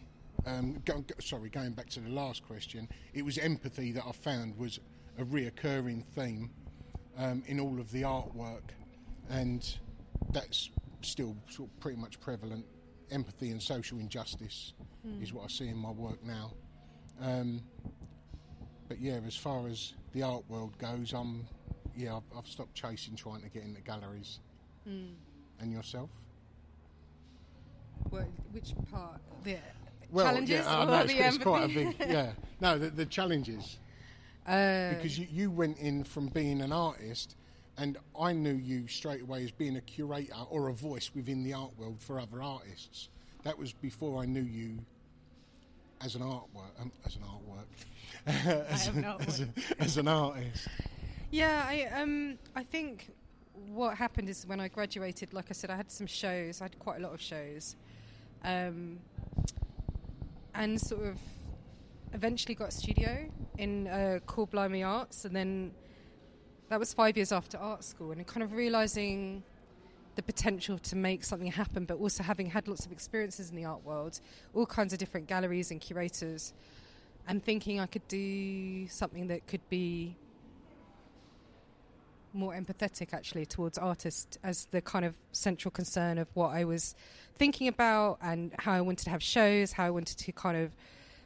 [0.47, 4.13] Um, go, go- sorry, going back to the last question, it was empathy that I
[4.13, 4.79] found was
[5.19, 6.51] a reoccurring theme
[7.19, 8.71] um, in all of the artwork,
[9.29, 9.77] and
[10.33, 10.71] that's
[11.03, 12.65] still sort of pretty much prevalent.
[13.11, 14.73] Empathy and social injustice
[15.23, 16.53] is what I see in my work now.
[17.23, 17.63] Um,
[18.89, 21.47] but yeah, as far as the art world goes, I'm
[21.97, 24.41] yeah, I've, I've stopped chasing trying to get into galleries.
[24.87, 26.11] And yourself?
[28.11, 29.21] What, which part?
[29.45, 29.57] The
[30.11, 31.97] Well, challenges yeah, or know it's, the it's quite a empathy?
[31.99, 32.33] big yeah.
[32.61, 33.79] No, the, the challenges
[34.47, 37.37] Uh, because you, you went in from being an artist,
[37.77, 41.53] and I knew you straight away as being a curator or a voice within the
[41.55, 43.09] art world for other artists.
[43.45, 44.79] That was before I knew you
[46.01, 49.49] as an artwork, um, as an artwork, as, an as, a-
[49.79, 50.69] as an artist.
[51.31, 53.11] Yeah, I um I think
[53.75, 56.61] what happened is when I graduated, like I said, I had some shows.
[56.61, 57.77] I had quite a lot of shows,
[58.45, 58.99] um,
[60.55, 61.19] and sort of
[62.13, 65.73] eventually got a studio in uh, called Blimey Arts, and then
[66.69, 69.43] that was five years after art school, and kind of realizing
[70.17, 73.65] the potential to make something happen, but also having had lots of experiences in the
[73.65, 74.21] art world,
[74.53, 76.55] all kinds of different galleries and curators,
[77.29, 80.17] and thinking I could do something that could be
[82.33, 86.95] more empathetic actually towards artists as the kind of central concern of what I was
[87.37, 90.73] thinking about and how I wanted to have shows, how I wanted to kind of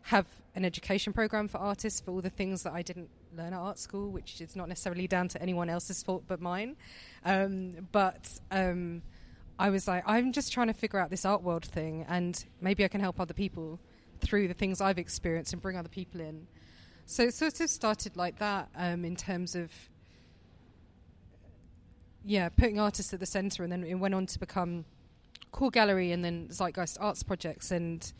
[0.03, 3.59] have an education program for artists for all the things that I didn't learn at
[3.59, 6.77] art school, which is not necessarily down to anyone else's fault but mine.
[7.25, 9.03] Um, but um,
[9.59, 12.85] I was like, I'm just trying to figure out this art world thing, and maybe
[12.85, 13.79] I can help other people
[14.21, 16.47] through the things I've experienced and bring other people in.
[17.07, 19.71] So it sort of started like that um, in terms of
[22.25, 24.85] yeah, putting artists at the centre, and then it went on to become
[25.51, 28.12] Core Gallery and then Zeitgeist Arts Projects and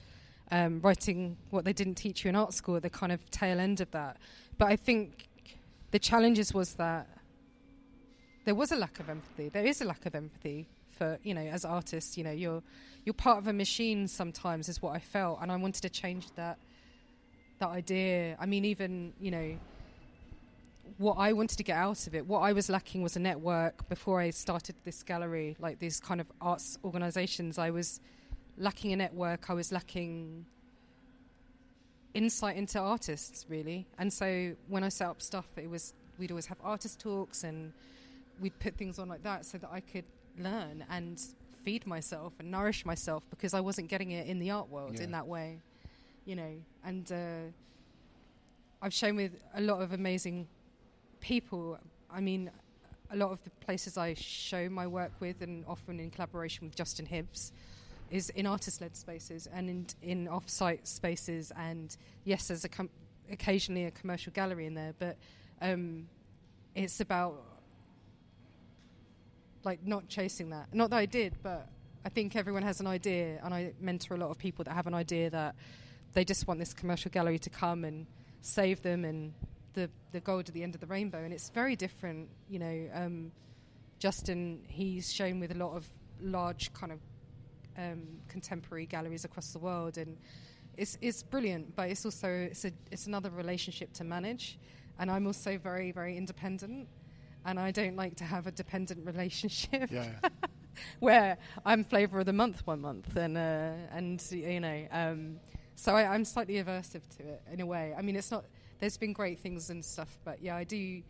[0.53, 3.59] um, writing what they didn't teach you in art school at the kind of tail
[3.59, 4.19] end of that.
[4.59, 5.29] But I think
[5.91, 7.09] the challenges was that
[8.45, 9.49] there was a lack of empathy.
[9.49, 12.19] There is a lack of empathy for you know as artists.
[12.19, 12.62] You know you're
[13.05, 16.31] you're part of a machine sometimes is what I felt, and I wanted to change
[16.37, 16.59] that
[17.59, 18.37] that idea.
[18.38, 19.57] I mean, even you know
[20.99, 23.88] what I wanted to get out of it, what I was lacking was a network
[23.88, 27.57] before I started this gallery, like these kind of arts organizations.
[27.57, 28.01] I was
[28.62, 30.46] lacking a network, I was lacking
[32.14, 33.87] insight into artists, really.
[33.98, 37.72] And so when I set up stuff, it was we'd always have artist talks and
[38.40, 40.05] we'd put things on like that so that I could
[40.38, 41.20] learn and
[41.64, 45.05] feed myself and nourish myself because I wasn't getting it in the art world Yeah.
[45.05, 45.59] in that way,
[46.25, 46.53] you know.
[46.85, 47.51] And uh,
[48.83, 50.48] I've shown with a lot of amazing
[51.20, 51.79] people.
[52.11, 52.51] I mean,
[53.11, 56.75] a lot of the places I show my work with, and often in collaboration with
[56.77, 57.53] Justin Hibbs,
[58.12, 61.51] is in artist-led spaces and in, in off-site spaces.
[61.57, 62.90] And yes, there's a com-
[63.31, 65.16] occasionally a commercial gallery in there, but
[65.62, 66.07] um,
[66.75, 67.42] it's about
[69.64, 70.75] like not chasing that.
[70.75, 71.68] Not that I did, but
[72.05, 74.87] I think everyone has an idea, and I mentor a lot of people that have
[74.87, 75.55] an idea that
[76.12, 78.07] they just want this commercial gallery to come and
[78.42, 79.33] save them and
[79.72, 81.25] the the gold at the end of the rainbow.
[81.25, 82.90] And it's very different, you know.
[82.92, 83.33] Um,
[83.98, 85.87] Justin, he's shown with a lot of
[86.20, 86.98] large kind of
[87.76, 90.16] um, contemporary galleries across the world, and
[90.76, 91.74] it's it's brilliant.
[91.76, 94.58] But it's also it's a it's another relationship to manage,
[94.98, 96.88] and I'm also very very independent,
[97.44, 99.90] and I don't like to have a dependent relationship.
[99.90, 100.11] Yeah.
[101.00, 105.37] where I'm flavour of the month one month, and uh, and you know, um,
[105.74, 107.94] so I, I'm slightly aversive to it in a way.
[107.96, 108.44] I mean, it's not.
[108.78, 111.02] There's been great things and stuff, but yeah, I do.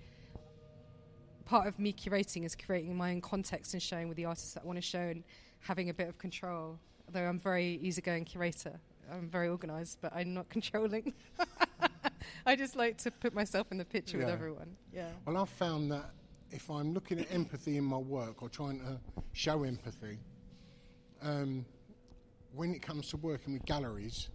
[1.44, 4.62] Part of me curating is creating my own context and showing with the artists that
[4.62, 5.24] I want to show and
[5.62, 6.78] having a bit of control.
[7.08, 8.78] Although I'm very easygoing curator,
[9.10, 11.12] I'm very organised, but I'm not controlling.
[12.46, 14.76] I just like to put myself in the picture with everyone.
[14.92, 15.08] Yeah.
[15.26, 16.10] Well, I've found that
[16.50, 18.98] if I'm looking at empathy in my work or trying to
[19.32, 20.18] show empathy,
[21.22, 21.64] um,
[22.54, 24.28] when it comes to working with galleries,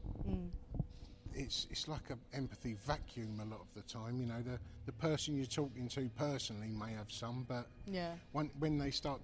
[1.34, 4.20] it's it's like an empathy vacuum a lot of the time.
[4.20, 8.14] You know, the the person you're talking to personally may have some, but Yeah.
[8.32, 9.22] when when they start,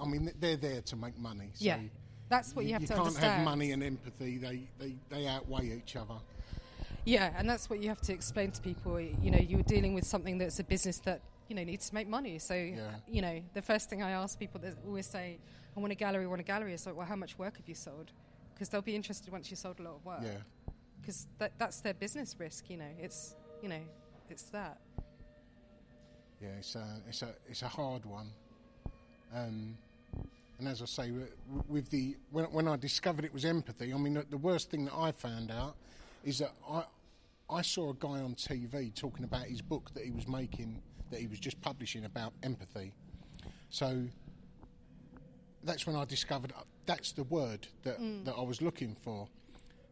[0.00, 1.50] I mean, they're there to make money.
[1.54, 1.78] So Yeah.
[2.28, 3.14] That's what you, have to understand.
[3.14, 6.14] You can't have money and empathy; they, they, they outweigh each other.
[7.04, 8.98] Yeah, and that's what you have to explain to people.
[8.98, 12.08] You know, you're dealing with something that's a business that you know needs to make
[12.08, 12.38] money.
[12.38, 12.94] So, Yeah.
[13.06, 15.38] you know, the first thing I ask people that always say,
[15.76, 17.68] "I want a gallery, I want a gallery." Is like, well, how much work have
[17.68, 18.10] you sold?
[18.54, 20.20] Because they'll be interested once you sold a lot of work.
[20.22, 20.38] Yeah.
[21.00, 22.70] Because that, that's their business risk.
[22.70, 23.82] You know, it's you know,
[24.30, 24.78] it's that.
[26.40, 28.30] Yeah, it's a it's a it's a hard one.
[29.34, 29.76] Um,
[30.58, 31.12] and as I say,
[31.68, 34.94] with the when, when I discovered it was empathy, I mean the, worst thing that
[34.94, 35.74] I found out
[36.24, 36.84] is that I
[37.50, 41.20] I saw a guy on TV talking about his book that he was making that
[41.20, 42.92] he was just publishing about empathy.
[43.70, 44.04] So
[45.64, 49.28] that's when I discovered uh, that's the word that that I was looking for.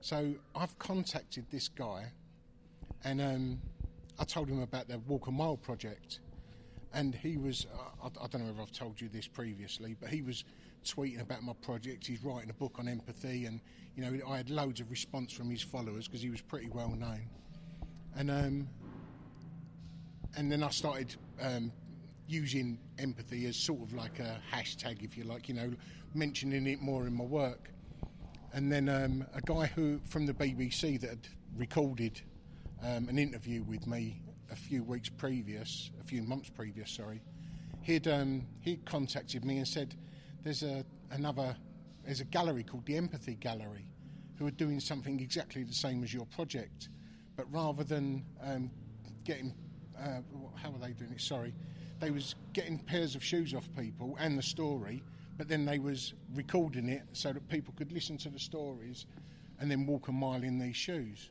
[0.00, 2.12] So I've contacted this guy
[3.04, 3.60] and um,
[4.18, 6.20] I told him about the Walk a Mile project,
[6.94, 10.10] and he was uh, I, I don't know if I've told you this previously, but
[10.10, 10.44] he was
[10.84, 12.06] tweeting about my project.
[12.06, 13.60] He's writing a book on empathy, and
[13.96, 16.90] you know I had loads of response from his followers because he was pretty well
[16.90, 17.28] known,
[18.16, 18.68] and um,
[20.36, 21.72] and then I started um,
[22.26, 25.72] using empathy as sort of like a hashtag, if you like, you know,
[26.14, 27.70] mentioning it more in my work.
[28.54, 32.20] And then um, a guy who from the BBC that had recorded
[32.82, 34.20] um, an interview with me
[34.52, 37.22] a few weeks previous, a few months previous, sorry,
[37.80, 39.94] he'd um, he contacted me and said,
[40.44, 41.56] "There's a another
[42.04, 43.86] there's a gallery called the Empathy Gallery,
[44.36, 46.90] who are doing something exactly the same as your project,
[47.36, 48.70] but rather than um,
[49.24, 49.54] getting
[49.98, 50.20] uh,
[50.56, 51.20] how are they doing it?
[51.20, 51.54] Sorry,
[52.00, 55.02] they was getting pairs of shoes off people and the story,
[55.38, 59.06] but then they was recording it so that people could listen to the stories
[59.60, 61.30] and then walk a mile in these shoes.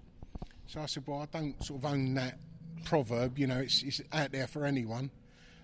[0.67, 2.39] So I said, well, I don't sort of own that
[2.83, 5.11] proverb, you know, it's, it's out there for anyone.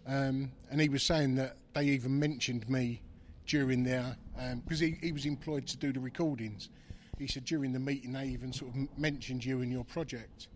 [0.06, 3.02] Um, and he was saying that they even mentioned me
[3.46, 4.16] during their,
[4.64, 6.70] because he, he was employed to do the recordings.
[7.18, 10.48] He said during the meeting they even sort of mentioned you and your project.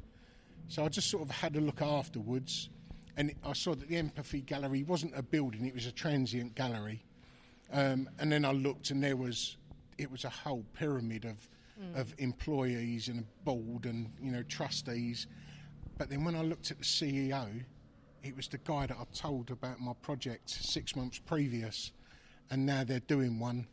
[0.67, 2.69] So I just sort of had a look afterwards,
[3.17, 7.04] and I saw that the Empathy Gallery wasn't a building; it was a transient gallery.
[7.74, 9.58] Um, and then I looked, and there was
[9.97, 11.50] it was a whole pyramid of
[11.95, 15.28] of employees and a board and you know trustees.
[16.02, 17.64] But then when I looked at the CEO,
[18.24, 21.92] it was the guy that I told about my project six months previous,
[22.50, 23.68] and now they're doing one,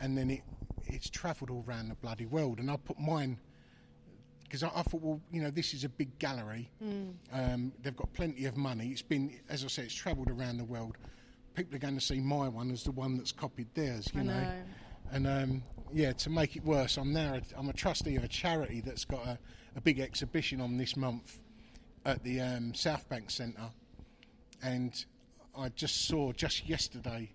[0.00, 0.40] and then it
[0.86, 3.38] it's travelled all around the bloody world, and I put mine
[4.44, 6.70] because I, I thought, well, you know, this is a big gallery.
[7.34, 8.88] Um, they've got plenty of money.
[8.88, 10.96] It's been, as I said, it's travelled around the world.
[11.52, 14.40] People are going to see my one as the one that's copied theirs, you know.
[14.40, 14.52] know.
[15.12, 18.28] And um, yeah, to make it worse, I'm now a, I'm a trustee of a
[18.28, 19.38] charity that's got a,
[19.76, 21.40] a big exhibition on this month
[22.04, 23.70] at the um, Southbank Centre,
[24.62, 25.04] and
[25.56, 27.30] I just saw just yesterday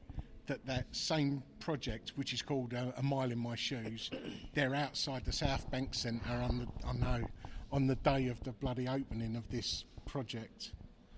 [0.47, 4.09] that that same project, which is called uh, A Mile in My Shoes,
[4.53, 7.27] they're outside the Southbank Centre on the I know
[7.71, 10.71] on the day of the bloody opening of this project.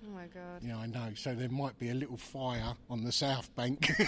[0.06, 0.64] Oh my god.
[0.64, 1.12] Yeah, I know.
[1.16, 3.88] So there might be a little fire on the South Bank.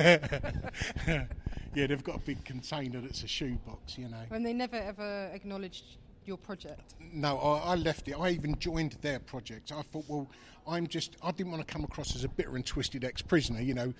[0.00, 1.26] yeah,
[1.74, 4.22] they've got a big container that's a shoebox, you know.
[4.30, 6.94] And they never ever acknowledged your project.
[7.12, 8.14] No, I, I left it.
[8.14, 9.72] I even joined their project.
[9.72, 10.28] I thought, well,
[10.66, 13.60] I'm just, I didn't want to come across as a bitter and twisted ex prisoner,
[13.60, 13.92] you know,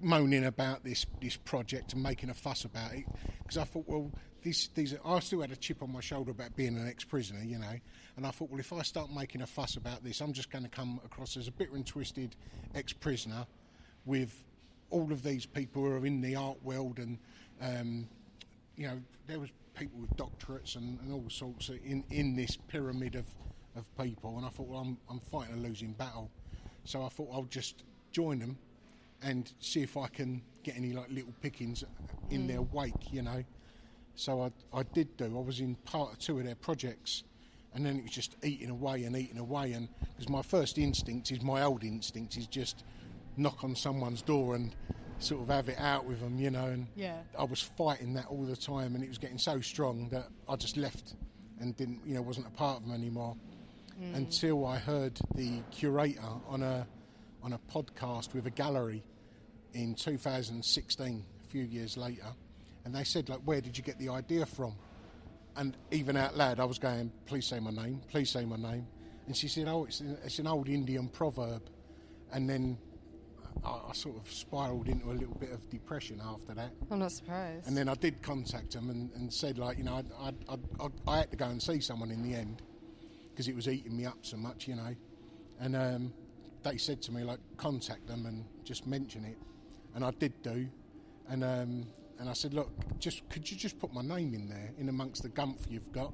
[0.00, 3.04] moaning about this this project and making a fuss about it
[3.38, 4.10] because I thought, well,
[4.42, 7.58] these these I still had a chip on my shoulder about being an ex-prisoner, you
[7.58, 7.74] know,
[8.16, 10.64] and I thought, well, if I start making a fuss about this, I'm just going
[10.64, 12.36] to come across as a bitter and twisted
[12.74, 13.46] ex-prisoner
[14.04, 14.44] with
[14.90, 17.18] all of these people who are in the art world and
[17.60, 18.06] um,
[18.76, 22.56] you know there was people with doctorates and, and all sorts of in, in this
[22.68, 23.26] pyramid of,
[23.76, 24.36] of people.
[24.36, 26.30] And I thought well I'm, I'm fighting a losing battle.
[26.84, 28.58] So I thought I'll just join them
[29.22, 31.82] and see if I can get any like little pickings
[32.30, 32.48] in mm.
[32.48, 33.44] their wake you know.
[34.16, 35.24] So I, I did do.
[35.24, 37.24] I was in part of two of their projects
[37.74, 39.72] and then it was just eating away and eating away.
[39.72, 42.84] And because my first instinct is my old instinct is just
[43.36, 44.74] knock on someone's door and
[45.24, 46.66] sort of have it out with them, you know.
[46.66, 47.22] And Yeah.
[47.38, 50.56] I was fighting that all the time, and it was getting so strong that I
[50.56, 51.14] just left
[51.60, 53.36] and didn't, you know, wasn't a part of them anymore.
[54.00, 54.14] Mm.
[54.16, 56.86] Until I heard the curator on a
[57.42, 59.04] on a podcast with a gallery
[59.74, 62.26] in 2016, a few years later,
[62.84, 64.74] and they said like, "Where did you get the idea from?"
[65.56, 68.86] And even out loud, I was going, "Please say my name, please say my name."
[69.26, 71.62] And she said, "Oh, it's it's an old Indian proverb."
[72.32, 72.76] And then
[73.64, 76.72] I, I sort of spiraled into a little bit of depression after that.
[76.90, 77.66] I'm not surprised.
[77.66, 80.88] And then I did contact them and, and said, like, you know, I, I, I,
[81.06, 82.62] I had to go and see someone in the end
[83.30, 84.94] because it was eating me up so much, you know.
[85.60, 86.12] And um,
[86.62, 89.38] they said to me, like, contact them and just mention it.
[89.94, 90.68] And I did do.
[91.28, 91.86] And um,
[92.18, 95.22] and I said, look, just could you just put my name in there in amongst
[95.22, 96.12] the gumph you've got?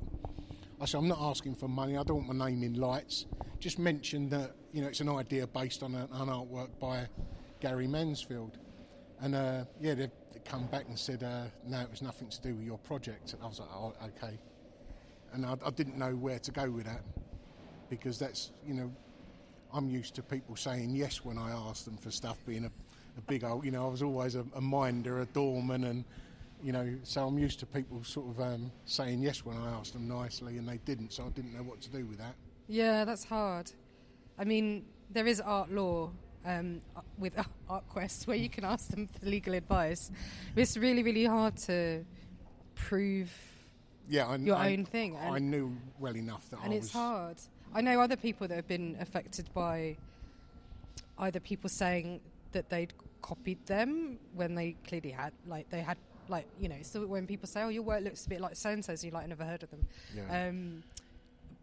[0.80, 1.98] I said, I'm not asking for money.
[1.98, 3.26] I don't want my name in lights.
[3.58, 7.06] Just mention that, you know, it's an idea based on a, an artwork by
[7.60, 8.56] Gary Mansfield.
[9.20, 10.10] And uh, yeah, they've
[10.46, 13.34] come back and said, uh, no, it was nothing to do with your project.
[13.34, 14.38] And I was like, oh, okay.
[15.34, 17.02] And I, I didn't know where to go with that
[17.90, 18.90] because that's, you know,
[19.74, 22.70] I'm used to people saying yes when I ask them for stuff, being a,
[23.18, 26.04] a big old, you know, I was always a, a minder, a doorman, and,
[26.62, 29.92] you know, so I'm used to people sort of um, saying yes when I asked
[29.92, 32.34] them nicely, and they didn't, so I didn't know what to do with that.
[32.68, 33.70] Yeah, that's hard.
[34.38, 36.10] I mean, there is art law
[36.46, 36.80] um,
[37.18, 37.34] with
[37.70, 40.10] ArtQuest where you can ask them for legal advice.
[40.54, 42.04] But it's really, really hard to
[42.74, 43.30] prove,
[44.08, 46.92] Yeah, I, Your I, own thing, I and- knew well enough that and I it's
[46.92, 47.36] hard.
[47.74, 49.96] I know other people that have been affected by
[51.18, 52.20] either people saying
[52.52, 52.92] that they'd
[53.22, 55.96] copied them when they clearly had, like they had,
[56.30, 58.70] like you know, so when people say, "Oh, your work looks a bit like so
[58.70, 59.86] and so's," you like never heard of them.
[60.14, 60.48] Yeah.
[60.48, 60.82] Um,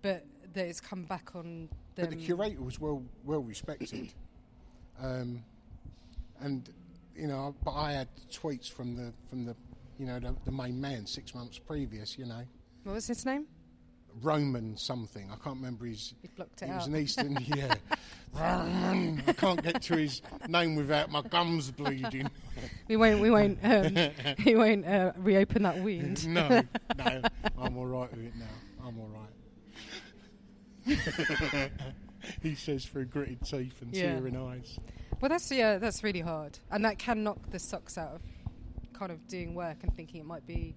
[0.01, 2.05] but that it's come back on them.
[2.05, 4.13] But the curator was well well respected,
[5.01, 5.43] um,
[6.41, 6.70] and
[7.15, 9.55] you know, but I had tweets from the from the
[9.97, 12.18] you know the, the main man six months previous.
[12.18, 12.43] You know,
[12.84, 13.47] what was his name?
[14.22, 15.30] Roman something.
[15.32, 16.13] I can't remember his.
[16.24, 16.88] You blocked it He was out.
[16.89, 17.74] an Eastern, yeah.
[18.34, 19.24] Roman.
[19.28, 22.30] I can't get to his name without my gums bleeding.
[22.88, 23.20] We won't.
[23.22, 23.59] We won't.
[23.63, 23.95] Um,
[24.45, 26.28] we won't uh, reopen that wound.
[26.28, 26.61] no,
[26.97, 27.22] no,
[27.59, 28.86] I'm all right with it now.
[28.88, 29.09] I'm all
[30.86, 31.72] right.
[32.41, 34.13] he says through gritted teeth and Yeah.
[34.15, 34.80] tearing eyes.
[35.22, 38.22] Well, that's yeah, that's really hard, and that can knock the socks out of
[38.93, 40.76] kind of doing work and thinking it might be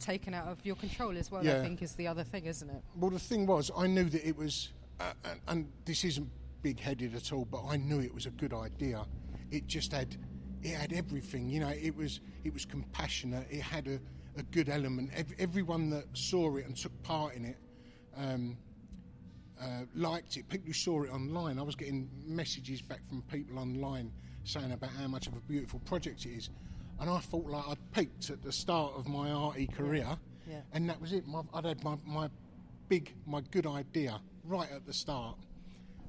[0.00, 1.42] taken out of your control as well.
[1.46, 2.82] I think is the other thing, isn't it?
[2.96, 6.28] Well, the thing was, I knew that it was, uh, and, and this isn't
[6.62, 9.04] big-headed at all, but I knew it was a good idea.
[9.50, 10.16] It just had,
[10.62, 11.48] it had everything.
[11.48, 13.46] You know, it was, it was compassionate.
[13.50, 14.00] It had a,
[14.38, 15.10] a good element.
[15.14, 17.56] Ev- everyone that saw it and took part in it.
[18.16, 18.56] Um,
[19.60, 20.48] uh, liked it.
[20.48, 24.10] People who saw it online, I was getting messages back from people online
[24.44, 26.48] saying about how much of a beautiful project it is,
[27.00, 30.06] and I thought like I'd peaked at the start of my arty career,
[30.48, 30.60] Yeah.
[30.72, 31.26] and that was it.
[31.26, 32.28] My, I'd had my, my
[32.88, 35.36] big, my good idea right at the start,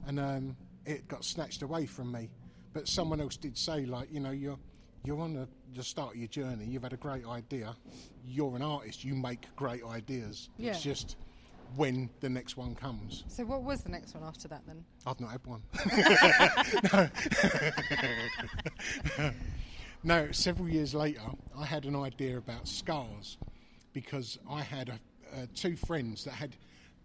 [0.08, 2.30] and um, it got snatched away from me.
[2.74, 4.58] But someone else did say like, you know, you're
[5.04, 6.66] you're on the, the start of your journey.
[6.66, 7.76] You've had a great idea.
[8.26, 9.04] You're an artist.
[9.04, 10.50] You make great ideas.
[10.58, 10.72] Yeah.
[10.72, 11.16] It's just
[11.76, 13.24] when the next one comes.
[13.28, 14.84] So, what was the next one after that then?
[15.08, 15.62] I've not had one.
[20.04, 20.32] no.
[20.32, 21.22] several years later,
[21.58, 23.38] I had an idea about scars
[23.94, 24.94] because I had a,
[25.36, 26.56] uh, two friends that had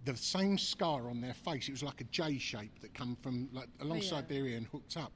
[0.05, 1.68] the same scar on their face.
[1.68, 4.97] It was like a J shape that come from like alongside their ear and hooked
[4.97, 5.12] up.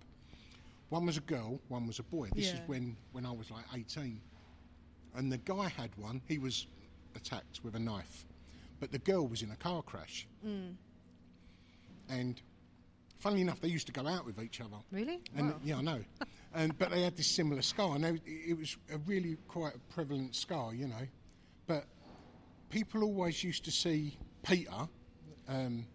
[0.88, 2.28] One was a girl, one was a boy.
[2.34, 4.20] This is when, when I was like 18.
[5.14, 6.66] And the guy had one, he was
[7.14, 8.24] attacked with a knife.
[8.80, 10.26] But the girl was in a car crash.
[12.08, 12.40] And
[13.20, 14.76] funnily enough, they used to go out with each other.
[14.90, 15.20] Really?
[15.36, 15.60] And Wow.
[15.62, 16.04] yeah, I know.
[16.54, 19.78] and but they had this similar scar, and they, it was a really quite a
[19.94, 21.06] prevalent scar, you know.
[21.66, 21.84] But
[22.70, 24.88] people always used to see Peter,
[25.48, 25.86] um,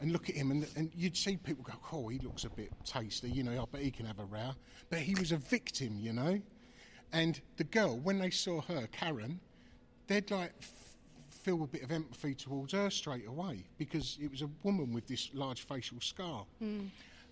[0.00, 2.70] and look at him, and, and you'd see people go, "Oh, he looks a bit
[2.84, 3.60] tasty," you know.
[3.62, 4.52] I bet he can have a row.
[4.90, 6.40] But he was a victim, you know.
[7.12, 9.40] And the girl, when they saw her, Karen,
[10.08, 10.52] they'd like
[11.44, 15.06] feel a bit of empathy towards her straight away because it was a woman with
[15.06, 16.46] this large facial scar.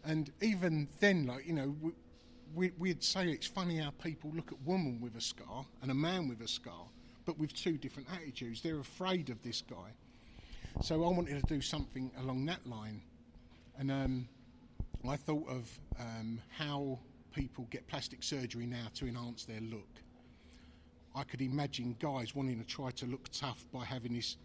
[0.05, 1.93] And even then, like you know, we,
[2.55, 5.95] we, we'd say it's funny how people look at woman with a scar and a
[5.95, 6.85] man with a scar,
[7.25, 8.61] but with two different attitudes.
[8.61, 9.93] They're afraid of this guy.
[10.83, 13.01] So I wanted to do something along that line,
[13.79, 14.29] and um,
[15.09, 16.99] I thought of um, how
[17.35, 20.02] people get plastic surgery now to enhance their look.
[21.15, 24.37] I could imagine guys wanting to try to look tough by having this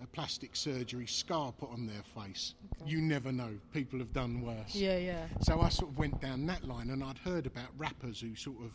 [0.00, 2.54] uh, plastic surgery scar put on their face.
[2.84, 4.74] You never know; people have done worse.
[4.74, 5.26] Yeah, yeah.
[5.42, 8.58] So I sort of went down that line, and I'd heard about rappers who sort
[8.62, 8.72] of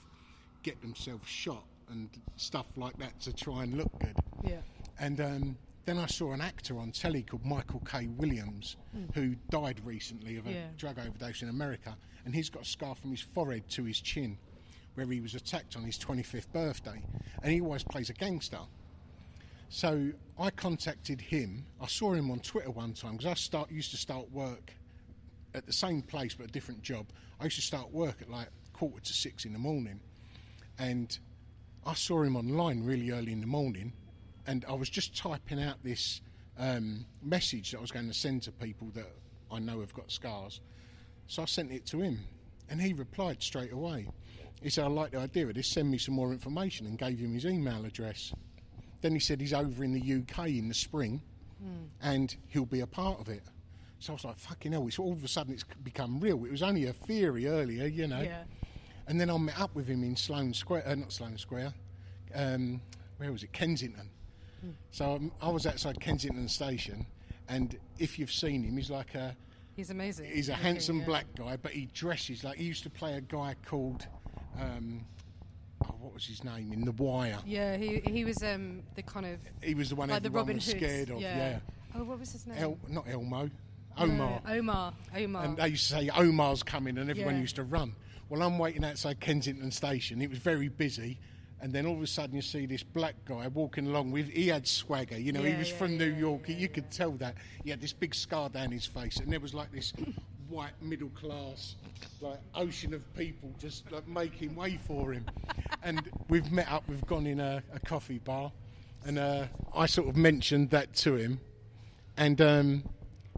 [0.64, 4.16] get themselves shot and stuff like that to try and look good.
[4.44, 4.62] Yeah.
[5.00, 8.08] And um, then I saw an actor on telly called Michael K.
[8.08, 8.78] Williams,
[9.14, 10.52] who died recently of a.
[10.52, 10.68] Yeah.
[10.78, 14.38] drug overdose in America, and he's got a scar from his forehead to his chin,
[14.96, 17.02] where he was attacked on his 25th birthday,
[17.42, 18.60] and he always plays a gangster.
[19.70, 21.66] So I contacted him.
[21.80, 24.74] I saw him on Twitter one time because I start used to start work
[25.54, 27.08] at the same place but a different job.
[27.40, 30.02] I used to start work at like quarter to six in the morning,
[30.78, 31.18] and
[31.86, 33.94] I saw him online really early in the morning,
[34.46, 36.22] and I was just typing out this
[36.58, 39.08] um, message that I was going to send to people that
[39.52, 40.60] I know have got scars.
[41.28, 42.20] So I sent it to him,
[42.70, 44.08] and he replied straight away.
[44.62, 45.68] He said, "I like the idea of this.
[45.68, 48.34] Send me some more information," and gave him his email address.
[49.02, 51.22] Then he said he's over in the UK in the spring,
[52.02, 53.44] and he'll be a part of it.
[54.00, 56.44] So I was like, "Fucking hell!" It's all of a sudden it's become real.
[56.46, 58.22] It was only a theory earlier, you know.
[58.22, 58.44] Yeah.
[59.08, 61.74] And then I met up with him in Sloane Square, uh, not Sloane Square,
[62.34, 62.82] um,
[63.18, 63.52] where was it?
[63.52, 64.10] Kensington.
[64.92, 67.06] So um, I was outside Kensington Station,
[67.50, 69.36] and if you've seen him, he's like a
[69.76, 70.30] He's amazing.
[70.32, 71.06] he's a handsome yeah.
[71.06, 74.06] black guy, but he dresses like he used to play a guy called
[74.60, 75.06] um,
[75.86, 77.38] oh, what was his name in The Wire.
[77.46, 80.42] Yeah, he he was um the kind of He was the one like the everyone
[80.42, 80.78] Robin was Hood.
[80.78, 81.22] scared of.
[81.22, 81.60] Yeah,
[81.96, 82.58] Oh, what was his name?
[82.58, 83.46] El, not Elmo,
[83.98, 84.42] No, Omar.
[84.48, 84.94] Omar.
[85.16, 85.44] Omar.
[85.46, 87.42] And they used to say Omar's coming, and everyone Yeah.
[87.42, 87.96] used to run.
[88.30, 90.22] Well, I'm waiting outside Kensington Station.
[90.22, 91.20] It was very busy,
[91.60, 94.30] and then all of a sudden you see this black guy walking along with.
[94.30, 95.44] He had swagger, you know.
[95.44, 96.48] he Yeah, was yeah, from New yeah, York.
[96.48, 97.36] you could tell that
[97.66, 99.92] he had this big scar down his face, and there was like this
[100.52, 101.76] white middle class,
[102.20, 105.26] like ocean of people just like making way for him.
[105.84, 106.84] and we've met up.
[106.88, 108.52] We've gone in a, a coffee bar,
[109.06, 109.46] and uh,
[109.76, 111.40] I sort of mentioned that to him,
[112.18, 112.40] and.
[112.42, 112.84] Um,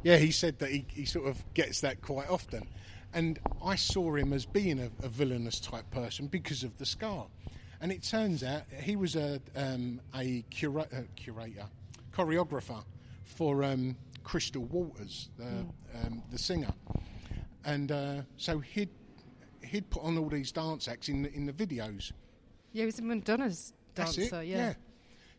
[0.03, 2.67] yeah, he said that he, he sort of gets that quite often.
[3.13, 7.27] And I saw him as being a, a villainous type person because of the scar.
[7.79, 11.65] And it turns out he was a, um, a cura- uh, curator,
[12.13, 12.83] choreographer
[13.23, 15.65] for um, Crystal Waters, the,
[16.03, 16.73] um, the singer.
[17.65, 18.89] And uh, so he'd,
[19.63, 22.11] he'd put on all these dance acts in the, in the videos.
[22.71, 24.41] yeah, he was a Madonna's That's dancer.
[24.41, 24.47] it.
[24.47, 24.73] Yeah.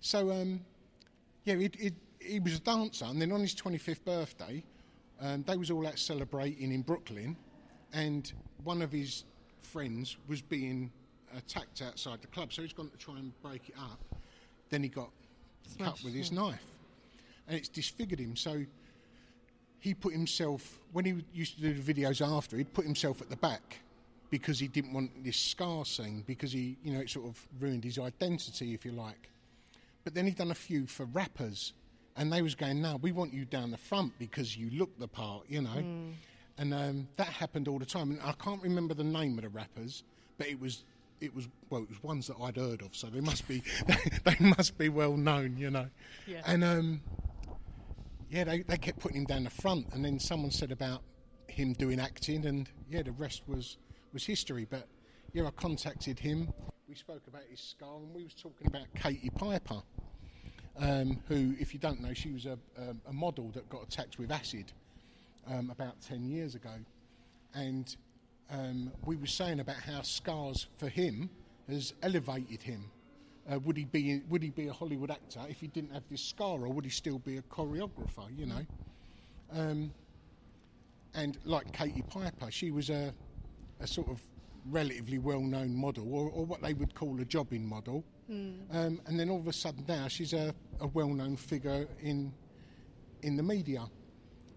[0.01, 0.61] So um,
[1.45, 4.65] yeah, it, it, he was a dancer, and then on his 25th birthday,
[5.21, 7.37] um, they was all out celebrating in Brooklyn,
[7.93, 8.33] and
[8.65, 9.25] one of his
[9.61, 10.91] friends was being
[11.37, 14.01] attacked outside the club, so he's gone to try and break it up.
[14.71, 15.11] Then he got
[15.79, 16.41] cut with his yeah.
[16.41, 16.65] knife,
[17.47, 18.37] and it's disfigured him.
[18.37, 18.65] So
[19.85, 23.29] he put himself when he used to do the videos after, he'd put himself at
[23.29, 23.81] the back
[24.31, 27.85] because he didn't want this scar seen because he, you know, it sort of ruined
[27.85, 29.29] his identity, if you like.
[30.03, 31.75] But then he'd done a few for rappers,
[32.17, 35.07] and they was going, "No, we want you down the front because you look the
[35.07, 35.85] part," you know.
[36.57, 38.11] And um, that happened all the time.
[38.11, 40.03] And I can't remember the name of the rappers,
[40.39, 40.85] but it was
[41.21, 43.63] it was well, it was ones that I'd heard of, so they must be
[44.25, 45.89] they must be well known, you know.
[46.27, 46.41] Yeah.
[46.47, 47.03] And um,
[48.35, 51.03] yeah, they, they kept putting him down the front, and then someone said about
[51.47, 53.79] him doing acting, and yeah, the rest was
[54.13, 54.67] was history.
[54.69, 54.89] But
[55.33, 56.53] yeah, I contacted him.
[56.89, 59.83] We spoke about his scar, and we was talking about Katie Piper,
[60.81, 64.19] um, who, if you don't know, she was a, a, a model that got attacked
[64.19, 64.73] with acid
[65.49, 66.75] um, about ten years ago,
[67.55, 67.95] and
[68.51, 71.31] um, we were saying about how scars for him
[71.69, 72.91] has elevated him.
[73.51, 76.23] Uh, would he be would he be a Hollywood actor if he didn't have this
[76.23, 78.27] scar, or would he still be a choreographer?
[78.37, 78.67] You know,
[79.53, 79.93] um,
[81.15, 83.13] and like Katie Piper, she was a
[83.81, 84.21] a sort of
[84.71, 88.03] relatively well-known model, or, or what they would call a jobbing model.
[88.73, 92.33] Um, and then all of a sudden now she's a, a well-known figure in
[93.23, 93.87] in the media.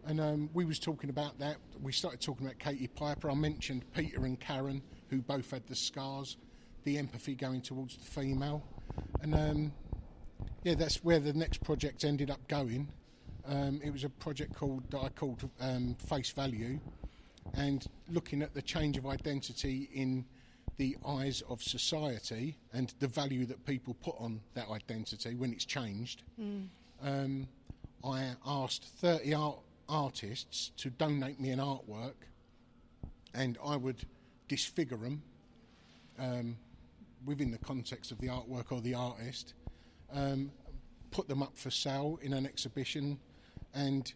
[0.05, 1.57] And um, we was talking about that.
[1.81, 3.29] We started talking about Katie Piper.
[3.29, 6.37] I mentioned Peter and Karen, who both had the scars,
[6.85, 8.63] the empathy going towards the female,
[9.21, 9.71] and um,
[10.63, 12.87] yeah, that's where the next project ended up going.
[13.47, 16.79] Um, it was a project called that I called um, Face Value,
[17.53, 20.25] and looking at the change of identity in
[20.77, 25.65] the eyes of society and the value that people put on that identity when it's
[25.65, 26.23] changed.
[27.01, 27.47] Um,
[28.03, 29.59] I asked 30 art
[29.89, 32.13] artists to donate me an artwork,
[33.33, 34.03] and I would
[34.47, 35.21] disfigure them
[36.19, 36.57] um,
[37.25, 39.53] within the context of the artwork or the artist,
[40.13, 40.51] um,
[41.11, 43.19] put them up for sale in an exhibition,
[43.73, 44.13] and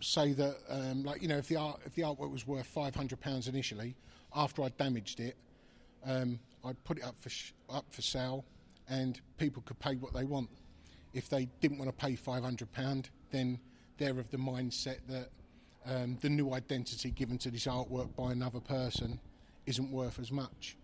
[0.00, 2.94] say that, um, like you know, if the art if the artwork was worth five
[2.94, 3.94] hundred pounds initially,
[4.34, 5.36] after I damaged it,
[6.04, 8.44] um, I'd put it up for sh- up for sale,
[8.88, 10.50] and people could pay what they want.
[11.12, 13.58] If they didn't want to pay five hundred pound, then
[13.98, 15.28] they're of the mindset that
[15.86, 19.20] um, the new identity given to this artwork by another person
[19.66, 20.76] isn't worth as much.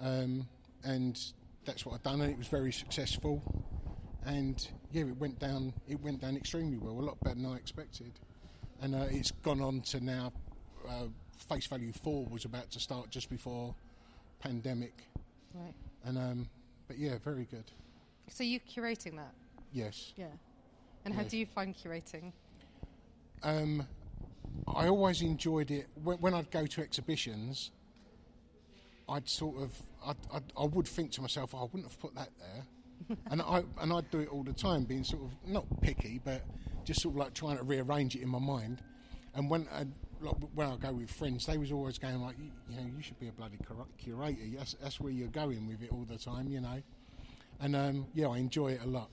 [0.00, 0.46] Um,
[0.84, 1.18] and
[1.64, 3.42] that's what I've done, and it was very successful.
[4.24, 5.72] And yeah, it went down.
[5.88, 8.12] It went down extremely well, a lot better than I expected.
[8.80, 10.32] And uh, it's gone on to now.
[10.88, 11.06] Uh,
[11.48, 13.74] Face Value Four was about to start just before
[14.40, 14.92] pandemic,
[15.54, 15.74] Right.
[16.04, 16.48] and um,
[16.88, 17.64] but yeah, very good.
[18.28, 19.32] So you curating that?
[19.72, 20.12] Yes.
[20.16, 20.26] Yeah.
[21.04, 21.30] And how Yes.
[21.30, 22.32] do you find curating?
[23.42, 23.86] Um,
[24.68, 27.70] I always enjoyed it when, when I'd go to exhibitions.
[29.12, 32.14] I'd sort of, I'd, I'd, I would think to myself, oh, I wouldn't have put
[32.14, 35.64] that there, and I and I'd do it all the time, being sort of not
[35.82, 36.42] picky, but
[36.84, 38.82] just sort of like trying to rearrange it in my mind.
[39.34, 39.84] And when I,
[40.20, 43.02] like, when I go with friends, they was always going like, you, you know, you
[43.02, 44.42] should be a bloody cura- curator.
[44.56, 46.82] That's that's where you're going with it all the time, you know.
[47.60, 49.10] And um, yeah, I enjoy it a lot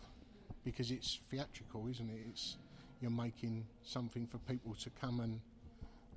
[0.64, 2.20] because it's theatrical, isn't it?
[2.30, 2.58] It's
[3.02, 5.40] you're making something for people to come and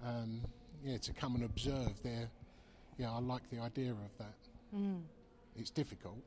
[0.04, 0.40] um,
[0.84, 2.00] yeah to come and observe.
[2.02, 2.28] There,
[2.98, 4.34] yeah, I like the idea of that.
[5.56, 6.18] It's difficult.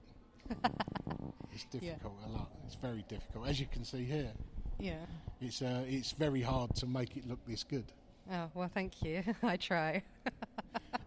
[1.53, 2.51] it's difficult a lot.
[2.65, 4.31] It's very difficult, as you can see here.
[4.79, 5.05] Yeah.
[5.41, 7.85] It's uh, it's very hard to make it look this good.
[8.31, 9.23] Oh well, thank you.
[9.43, 10.03] I try.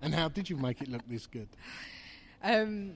[0.01, 1.49] And how did you make it look this good?
[2.45, 2.93] Um,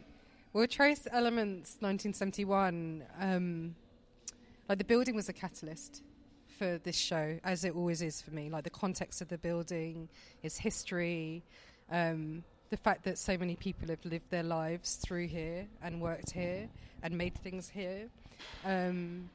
[0.53, 3.75] well, Trace Elements 1971, um,
[4.69, 6.03] like the building was a catalyst
[6.59, 8.51] for this show, as it always is for me.
[8.51, 10.09] Like the context of the building,
[10.45, 11.43] its history,
[11.91, 16.31] um, the fact that so many people have lived their lives through here and worked
[16.31, 16.71] here
[17.03, 18.09] and made things here.
[18.65, 19.29] Um,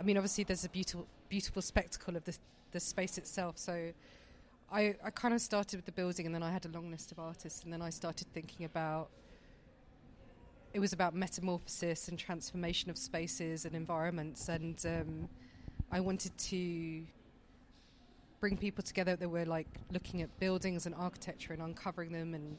[0.00, 2.34] I mean, obviously, there's a beautiful, beautiful spectacle of the,
[2.72, 3.58] the space itself.
[3.58, 3.92] So
[4.72, 7.12] I, I kind of started with the building and then I had a long list
[7.12, 9.10] of artists and then I started thinking about
[10.72, 15.28] it was about metamorphosis and transformation of spaces and environments and um,
[15.92, 17.02] I wanted to
[18.40, 22.56] bring people together that were like looking at buildings and architecture and uncovering them and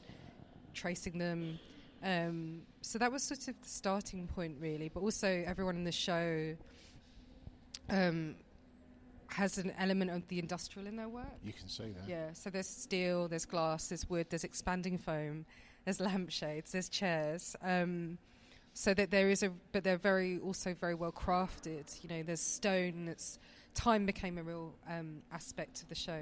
[0.74, 1.58] tracing them
[2.02, 5.92] um, so that was sort of the starting point really but also everyone in the
[5.92, 6.56] show
[7.90, 8.34] um,
[9.28, 12.08] has an element of the industrial in their work You can see that.
[12.08, 15.44] yeah, so there's steel, there's glass, there's wood, there's expanding foam,
[15.84, 17.54] there's lampshades, there's chairs.
[17.62, 18.18] Um,
[18.72, 22.02] so that there is a, but they're very also very well crafted.
[22.02, 23.08] You know, there's stone.
[23.08, 23.38] It's
[23.74, 26.20] time became a real um, aspect of the show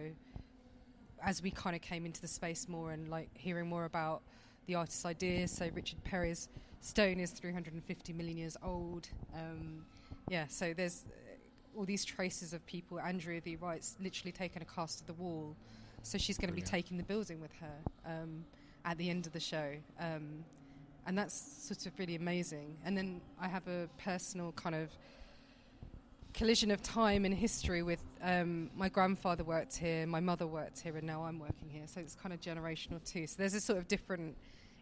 [1.22, 4.22] as we kind of came into the space more and like hearing more about
[4.66, 5.50] the artist's ideas.
[5.50, 6.48] So Richard Perry's
[6.80, 9.08] stone is 350 million years old.
[9.34, 9.84] Um,
[10.28, 13.00] yeah, so there's uh, all these traces of people.
[13.00, 13.56] Andrea V.
[13.56, 15.56] Wright's literally taken a cast of the wall,
[16.02, 18.44] so she's going to be taking the building with her um,
[18.84, 20.44] at the end of the show, um,
[21.06, 22.76] and that's sort of really amazing.
[22.84, 24.90] And then I have a personal kind of
[26.38, 30.96] collision of time and history with um, my grandfather worked here, my mother worked here,
[30.96, 31.82] and now I'm working here.
[31.86, 33.26] So it's kind of generational too.
[33.26, 34.36] So there's a sort of different,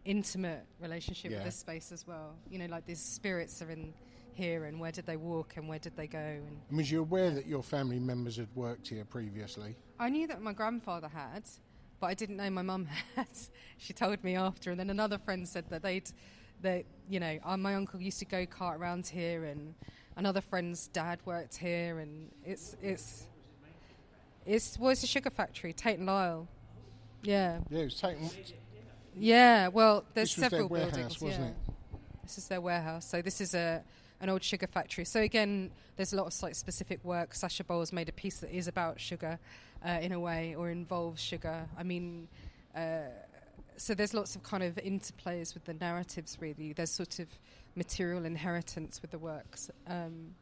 [0.04, 1.38] intimate relationship Yeah.
[1.38, 2.34] with this space as well.
[2.50, 3.94] You know, like these spirits are in
[4.34, 6.18] here, and where did they walk, and where did they go?
[6.18, 9.76] And And was you aware that your family members had worked here previously?
[9.98, 11.44] I knew that my grandfather had,
[12.00, 12.84] but I didn't know my mum
[13.16, 13.28] had.
[13.78, 16.10] she told me after, and then another friend said that they'd,
[16.60, 19.74] that you know, uh, my uncle used to go kart around here, and
[20.16, 23.26] another friend's dad worked here, and it's it's
[24.44, 26.48] it's well, it's a sugar factory, Tate and Lyle.
[27.22, 28.30] Yeah, Yeah, it was taken.
[29.16, 29.68] yeah.
[29.68, 31.20] Well, there's this was their several warehouse, buildings.
[31.22, 31.50] wasn't yeah.
[31.50, 32.00] it?
[32.22, 33.06] This is their warehouse.
[33.06, 33.82] So this is a
[34.20, 35.04] an old sugar factory.
[35.04, 37.34] So again, there's a lot of site specific work.
[37.34, 39.38] Sasha Bowles made a piece that is about sugar,
[39.84, 41.68] uh, in a way, or involves sugar.
[41.78, 42.28] I mean,
[42.74, 43.00] uh,
[43.76, 46.38] so there's lots of kind of interplays with the narratives.
[46.40, 47.28] Really, there's sort of
[47.76, 49.70] material inheritance with the works.
[49.86, 50.34] Um,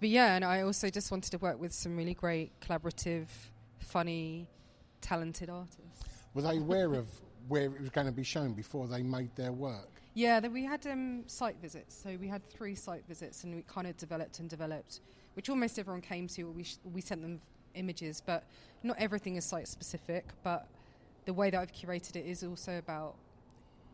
[0.00, 3.26] but yeah, and I also just wanted to work with some really great collaborative,
[3.78, 4.46] funny,
[5.00, 6.02] talented artists.
[6.34, 7.06] Were they aware of
[7.48, 9.90] where it was going to be shown before they made their work?
[10.14, 12.00] Yeah, we had um, site visits.
[12.02, 15.00] So we had three site visits, and we kind of developed and developed
[15.34, 16.44] which almost everyone came to.
[16.44, 17.40] We sh- we sent them
[17.74, 18.44] images, but
[18.82, 20.26] not everything is site specific.
[20.42, 20.66] But
[21.24, 23.14] the way that I've curated it is also about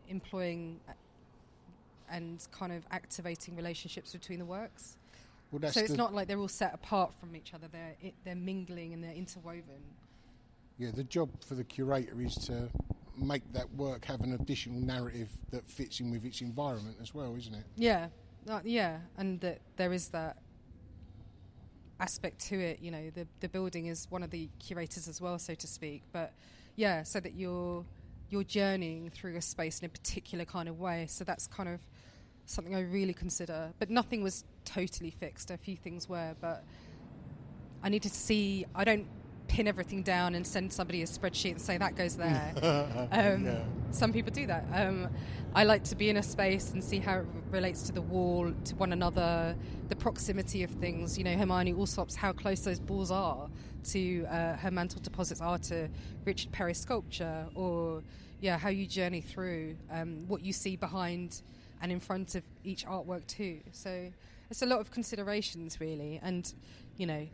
[0.09, 0.81] employing
[2.11, 4.97] and kind of activating relationships between the works.
[5.51, 7.69] Well, that's so it's not like they're all set apart from each other.
[7.71, 9.83] They're it, they're mingling and they're interwoven.
[10.79, 12.69] Yeah, the job for the curator is to
[13.17, 17.35] make that work have an additional narrative that fits in with its environment as well,
[17.37, 17.65] isn't it?
[17.77, 18.09] Yeah,
[18.49, 20.37] uh, yeah, and that there is that
[22.01, 22.81] aspect to it.
[22.81, 26.03] You know, the the building is one of the curators as well, so to speak.
[26.13, 26.33] But
[26.75, 27.85] yeah, so that you're
[28.29, 31.07] you're journeying through a space in a particular kind of way.
[31.09, 31.81] So that's kind of
[32.47, 33.73] something I really consider.
[33.79, 35.51] But nothing was totally fixed.
[35.51, 36.65] A few things were, but
[37.83, 38.65] I needed to see.
[38.75, 39.07] I don't
[39.49, 42.53] pin everything down and send somebody a spreadsheet and say that goes there.
[43.13, 43.65] um, Yeah.
[43.93, 44.65] Some people do that.
[44.73, 45.09] Um,
[45.55, 48.53] I like to be in a space and see how it relates to the wall,
[48.65, 49.57] to one another,
[49.89, 51.17] the proximity of things.
[51.17, 53.49] You know, Hermione Allsopp's how close those balls are
[53.93, 55.89] to uh, her mantle deposits are to
[56.25, 58.03] Richard Perry's sculpture, or
[58.41, 61.41] yeah, how you journey through um, what you see behind
[61.81, 63.61] and in front of each artwork too.
[63.73, 64.11] So
[64.51, 66.53] it's a lot of considerations really, and
[66.97, 67.27] you know,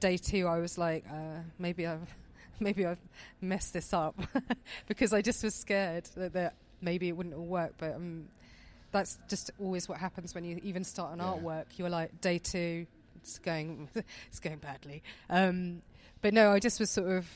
[0.00, 2.14] day two I was like, uh, maybe I've
[2.60, 2.98] maybe I've
[3.40, 4.16] messed this up
[4.88, 7.74] because I just was scared that, that maybe it wouldn't all work.
[7.78, 8.28] But um,
[8.90, 11.26] that's just always what happens when you even start an Yeah.
[11.26, 11.66] artwork.
[11.76, 12.86] You're like day two,
[13.16, 13.88] it's going
[14.28, 15.02] it's going badly.
[15.30, 15.82] Um,
[16.20, 17.28] but no, I just was sort of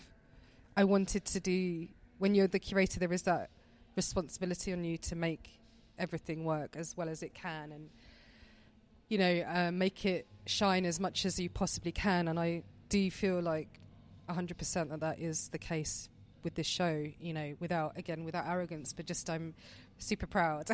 [0.77, 1.87] I wanted to do
[2.19, 3.51] when you're the curator, there is that
[3.97, 5.51] responsibility on you to make
[6.03, 7.89] everything work as well as it can and
[9.09, 13.11] you know uh, make it shine as much as you possibly can and i do
[13.11, 13.79] feel like
[14.29, 16.09] 100% that that is the case
[16.43, 19.55] with this show you know without again without arrogance but just i'm
[19.99, 20.69] super proud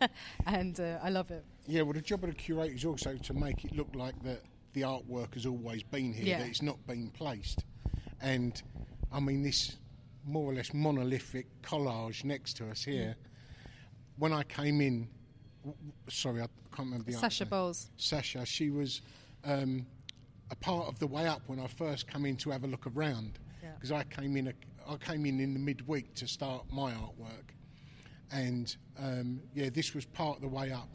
[0.46, 3.34] and uh, i love it Yeah, well, the job of the curator is also to
[3.34, 6.38] make it look like that the artwork has always been here, Yeah.
[6.38, 7.62] that it's not been placed.
[8.22, 8.60] And
[9.12, 9.76] I mean, this
[10.24, 13.14] more or less monolithic collage next to us here.
[14.18, 15.08] When I came in,
[16.08, 19.02] sorry, I can't remember the sasha bowles Sasha, she was
[19.44, 19.86] um,
[20.50, 22.86] a part of the way up when I first came in to have a look
[22.86, 23.70] around Yeah.
[23.74, 24.48] because I came in.
[24.48, 24.52] A,
[24.88, 27.54] I came in in the midweek to start my artwork,
[28.32, 30.88] and um, yeah, this was part of the way up.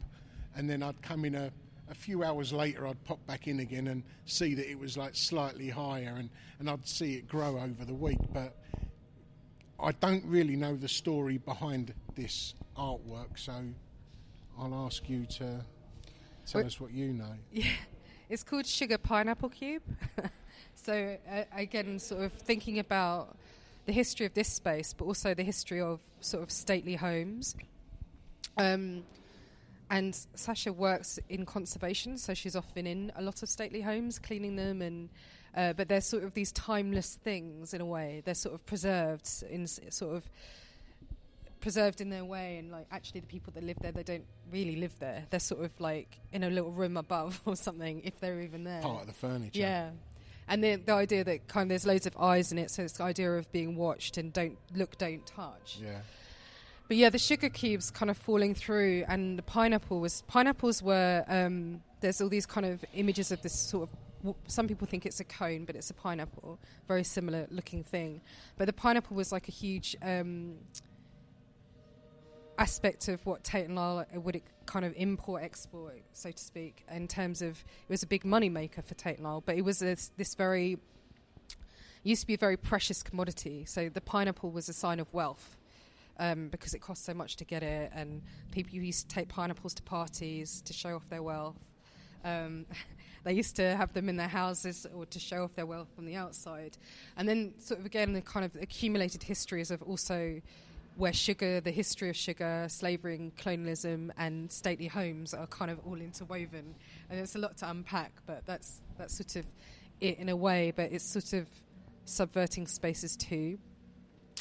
[0.56, 1.50] And then I'd come in a,
[1.90, 2.86] a few hours later.
[2.86, 6.68] I'd pop back in again and see that it was like slightly higher, and, and
[6.68, 8.18] I'd see it grow over the week.
[8.32, 8.56] But
[9.80, 13.52] I don't really know the story behind this artwork, so
[14.58, 15.64] I'll ask you to
[16.46, 17.34] tell us what you know.
[17.52, 17.70] Yeah,
[18.28, 19.82] it's called Sugar Pineapple Cube.
[20.74, 23.36] so uh, again, sort of thinking about
[23.86, 27.54] the history of this space, but also the history of sort of stately homes.
[28.56, 29.04] Um,
[29.90, 34.56] and Sasha works in conservation, so she's often in a lot of stately homes, cleaning
[34.56, 35.08] them, and
[35.58, 38.22] uh, but they're sort of these timeless things in a way.
[38.24, 40.22] They're sort of preserved in s- sort of
[41.60, 44.76] preserved in their way and like actually the people that live there they don't really
[44.76, 48.40] live there they're sort of like in a little room above or something if they're
[48.42, 49.58] even there Part of the furniture.
[49.58, 49.90] yeah
[50.46, 52.98] and the, the idea that kind of there's loads of eyes in it so it's
[52.98, 55.98] the idea of being watched and don't look don't touch Yeah.
[56.86, 61.22] but yeah, the sugar cubes kind of falling through, and the pineapple was pineapples were.
[61.28, 63.96] Um, there's all these kind of images of this sort of.
[64.46, 68.20] Some people think it's a cone, but it's a pineapple, very similar looking thing.
[68.56, 70.56] But the pineapple was like a huge um,
[72.58, 77.06] aspect of what Tate and Lyle would kind of import export, so to speak, in
[77.06, 79.78] terms of it was a big money maker for Tate and Lyle, but it was
[79.78, 80.78] this, this very
[82.02, 83.64] used to be a very precious commodity.
[83.66, 85.56] So the pineapple was a sign of wealth
[86.18, 89.74] um, because it cost so much to get it, and people used to take pineapples
[89.74, 91.58] to parties to show off their wealth.
[92.24, 92.66] Um,
[93.24, 96.06] they used to have them in their houses or to show off their wealth from
[96.06, 96.76] the outside.
[97.16, 100.40] And then, sort of again, the kind of accumulated histories of also
[100.96, 105.78] where sugar, the history of sugar, slavery and colonialism, and stately homes are kind of
[105.86, 106.74] all interwoven.
[107.08, 109.46] And it's a lot to unpack, but that's that's sort of
[110.00, 110.72] it in a way.
[110.74, 111.48] But it's sort of
[112.04, 113.58] subverting spaces too.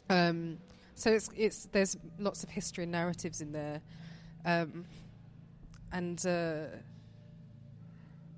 [0.10, 0.58] Um,
[0.96, 3.82] so it's it's there's lots of history and narratives in there,
[4.46, 4.86] um,
[5.92, 6.78] and uh,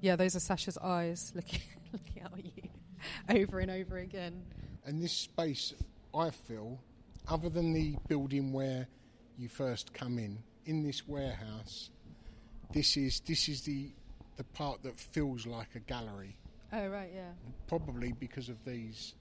[0.02, 2.70] yeah, those are Sasha's eyes looking looking out at you
[3.44, 4.44] over and over again.
[4.86, 5.74] And this space,
[6.16, 6.80] I feel,
[7.28, 8.88] other than the building where
[9.38, 11.90] you first come in, in this warehouse,
[12.74, 13.92] this is this is the
[14.38, 16.38] the part that feels like a gallery.
[16.72, 17.32] Oh right, yeah,
[17.68, 19.16] Probably because of these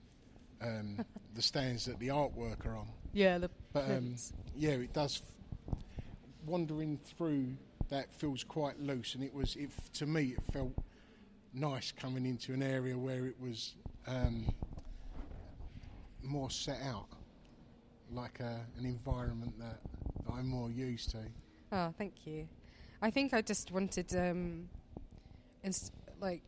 [0.62, 1.04] um,
[1.34, 2.88] the stands that the artwork are on.
[3.12, 3.38] yeah.
[3.38, 4.14] The But um,
[4.56, 5.22] yeah, it does.
[5.24, 5.76] F-
[6.46, 7.56] wandering through
[7.90, 9.56] that feels quite loose, and it was.
[9.56, 10.72] It to me, it felt
[11.54, 13.74] nice coming into an area where it was
[14.06, 14.46] um,
[16.22, 17.06] more set out,
[18.12, 19.80] like a, an environment that,
[20.26, 21.18] that I'm more used to.
[21.72, 22.46] Oh, thank you.
[23.00, 24.68] I think I just wanted, um,
[25.64, 26.42] ins- like,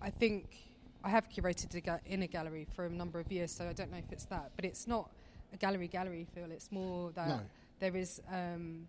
[0.00, 0.56] I think
[1.04, 3.72] I have curated a ga- in a gallery for a number of years, so I
[3.72, 5.10] don't know if it's that, but it's not
[5.52, 6.50] a gallery gallery feel.
[6.50, 7.40] It's more that No.
[7.80, 8.20] there is.
[8.30, 8.88] Um,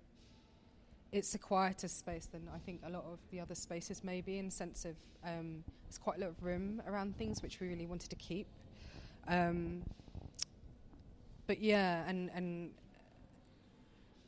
[1.11, 4.51] it's a quieter space than I think a lot of the other spaces maybe in
[4.51, 8.09] sense of um, there's quite a lot of room around things which we really wanted
[8.09, 8.47] to keep.
[9.27, 9.83] Um,
[11.47, 12.71] but yeah, and and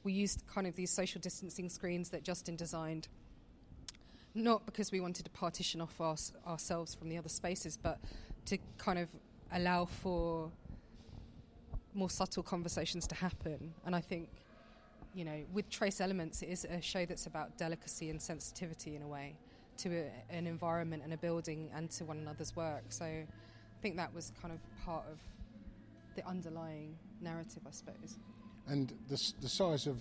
[0.03, 3.07] we used kind of these social distancing screens that Justin designed,
[4.33, 6.15] not because we wanted to partition off our,
[6.47, 7.99] ourselves from the other spaces, but
[8.45, 9.07] to kind of
[9.51, 10.49] allow for
[11.93, 13.73] more subtle conversations to happen.
[13.85, 14.29] And I think,
[15.13, 19.01] you know, with Trace Elements, it is a show that's about delicacy and sensitivity in
[19.01, 19.35] a way
[19.77, 22.83] to a, an environment and a building and to one another's work.
[22.89, 23.25] So I
[23.81, 25.19] think that was kind of part of
[26.15, 28.19] the underlying narrative, I suppose.
[28.67, 29.97] And the, the size of,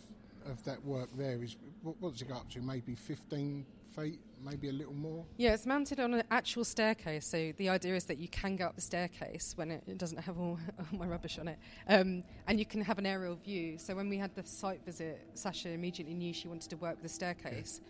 [0.46, 2.60] of that work there is, what, what does it go up to?
[2.60, 3.64] Maybe 15
[3.96, 5.24] feet, maybe a little more?
[5.36, 7.26] Yeah, it's mounted on an actual staircase.
[7.26, 10.18] So the idea is that you can go up the staircase when it, it doesn't
[10.18, 13.78] have all, all my rubbish on it, um, and you can have an aerial view.
[13.78, 17.02] So when we had the site visit, Sasha immediately knew she wanted to work with
[17.02, 17.80] the staircase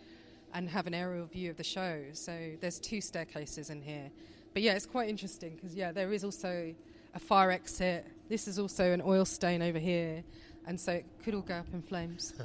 [0.53, 2.03] and have an aerial view of the show.
[2.13, 4.11] So there's two staircases in here.
[4.53, 6.75] But yeah, it's quite interesting because yeah, there is also
[7.13, 8.05] a fire exit.
[8.29, 10.23] This is also an oil stain over here,
[10.67, 12.33] and so it could all go up in flames.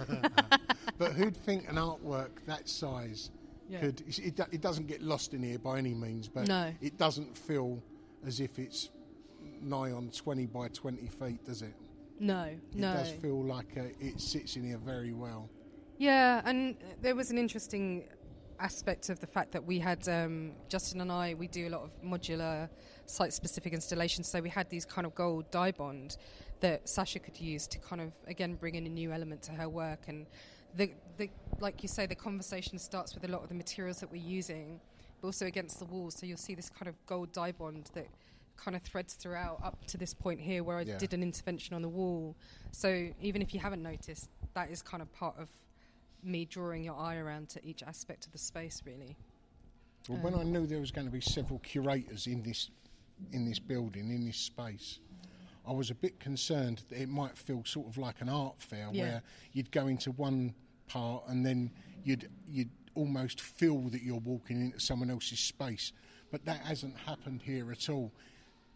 [0.98, 3.30] But who'd think an artwork that size
[3.68, 3.80] Yeah.
[3.80, 4.02] could?
[4.06, 6.72] It, it doesn't get lost in here by any means, but No.
[6.80, 7.82] it doesn't feel
[8.24, 8.90] as if it's
[9.60, 11.74] nigh on 20 by 20 feet, does it?
[12.18, 12.92] No, It no.
[12.92, 15.50] It does feel like uh, it sits in here very well.
[15.98, 18.08] Yeah, and there was an interesting
[18.58, 21.34] aspect of the fact that we had um, Justin and I.
[21.34, 22.68] We do a lot of modular
[23.06, 26.16] site-specific installations, so we had these kind of gold Dibond
[26.60, 29.68] that Sasha could use to kind of again bring in a new element to her
[29.68, 30.04] work.
[30.08, 30.26] And
[30.74, 34.10] the, the like you say, the conversation starts with a lot of the materials that
[34.10, 34.80] we're using,
[35.20, 36.14] but also against the walls.
[36.16, 38.08] So you'll see this kind of gold Dibond that
[38.56, 40.98] kind of threads throughout up to this point here where I Yeah.
[40.98, 42.36] did an intervention on the wall.
[42.72, 45.48] So even if you haven't noticed, that is kind of part of
[46.22, 49.16] me drawing your eye around to each aspect of the space, really.
[50.08, 52.70] Well, when I um, knew there was going to be several curators in this
[53.32, 55.00] in this building, in this space,
[55.66, 58.88] I was a bit concerned that it might feel sort of like an art fair
[58.92, 59.02] Yeah.
[59.02, 60.54] where you'd go into one
[60.88, 61.70] part and then
[62.04, 65.92] you'd you'd almost feel that you're walking into someone else's space.
[66.30, 68.12] But that hasn't happened here at all.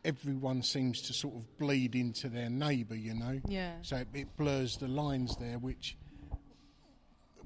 [0.04, 3.40] Everyone seems to sort of bleed into their neighbour, you know.
[3.46, 3.74] Yeah.
[3.82, 5.96] So it, it blurs the lines there, which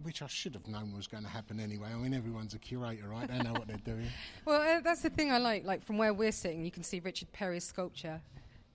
[0.02, 1.88] which I should have known was going to happen anyway.
[1.92, 3.26] I mean, everyone's a curator, right?
[3.28, 4.06] They know what they're doing.
[4.44, 5.64] Well, uh, that's the thing I like.
[5.64, 8.20] Like from where we're sitting, you can see Richard Perry's sculpture,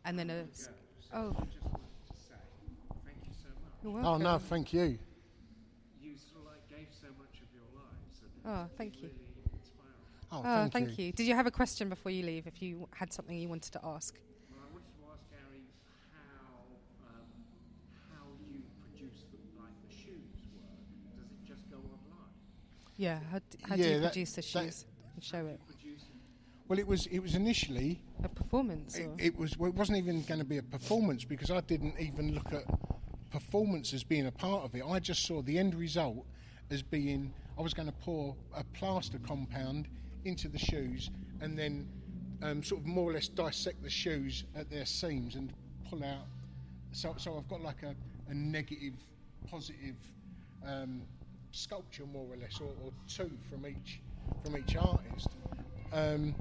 [0.06, 0.43] and then a.
[0.52, 0.70] s-
[1.14, 1.36] Oh.
[3.84, 5.00] You're Oh no, thank you.
[6.02, 9.08] you sort of like gave so much of your lives Oh, thank you.
[9.10, 9.16] really.
[10.32, 11.12] Oh, Oh, thank, you.
[11.14, 12.45] Did you have a question before you leave?
[12.45, 14.14] If you had something you wanted to ask.
[14.52, 15.64] Well, I wanted to ask Gary
[16.14, 16.54] how
[17.10, 17.26] um,
[18.12, 21.18] how you produce the, like the shoes work.
[21.18, 22.30] Does it just go online?
[22.97, 23.20] Yeah.
[23.32, 24.86] How, d- how do Yeah, you that- produce the that- shoes
[25.16, 25.60] and show it?
[26.70, 28.95] Well, it was it was initially A performance.
[28.95, 31.95] it, it was well, it wasn't even going to be a performance because I didn't
[31.99, 32.63] even look at
[33.32, 34.84] performance as being a part of it.
[34.88, 36.26] I just saw the end result
[36.70, 39.88] as being I was going to pour a plaster compound
[40.26, 41.09] into the shoes
[41.41, 41.89] and then
[42.43, 45.51] um, sort of more or less dissect the shoes at their seams and
[45.89, 46.28] pull out.
[46.91, 47.95] So, so I've got like a,
[48.30, 48.93] a negative,
[49.49, 49.95] positive
[50.63, 51.01] um,
[51.51, 54.01] sculpture more or less, or, or two from each
[54.43, 55.30] from each artist.
[55.91, 56.35] Um,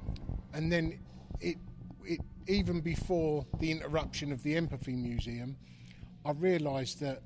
[0.52, 0.98] and then
[1.40, 1.56] it,
[2.04, 5.56] it even before the interruption of the Empathy Museum,
[6.24, 7.22] I realised that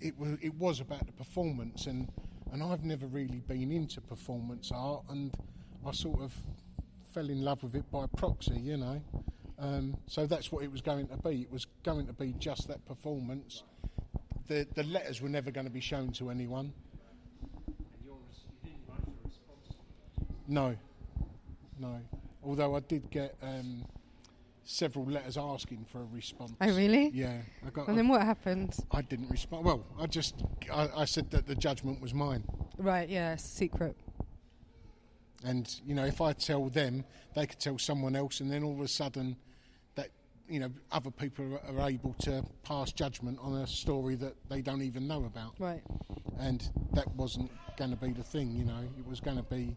[0.00, 2.08] it was it was about the performance, and
[2.52, 5.34] and I've never really been into performance art, and
[5.86, 6.32] I sort of
[7.12, 9.02] fell in love with it by proxy, you know.
[9.58, 11.42] Um, so that's what it was going to be.
[11.42, 13.62] It was going to be just that performance.
[14.48, 16.72] The the letters were never going to be shown to anyone.
[17.66, 18.16] And your
[18.64, 19.76] you didn't write a response.
[20.48, 20.76] No,
[21.78, 22.00] no.
[22.44, 23.84] Although I did get um,
[24.64, 26.52] several letters asking for a response.
[26.60, 27.10] Oh, really?
[27.14, 27.88] Yeah, I got.
[27.88, 28.74] And then what happened?
[28.90, 29.64] I didn't respond.
[29.64, 30.42] Well, I just
[30.72, 32.44] I, I said that the judgment was mine,
[32.78, 33.08] Right.
[33.08, 33.36] Yeah.
[33.36, 33.96] Secret.
[35.44, 37.04] and you know if I tell them,
[37.34, 39.36] they could tell someone else, and then all of a sudden,
[39.94, 40.08] that
[40.48, 44.62] you know other people are, are able to pass judgment on a story that they
[44.62, 45.82] don't even know about, Right.
[46.38, 48.52] and that wasn't going to be the thing.
[48.52, 49.74] You know, it was going to be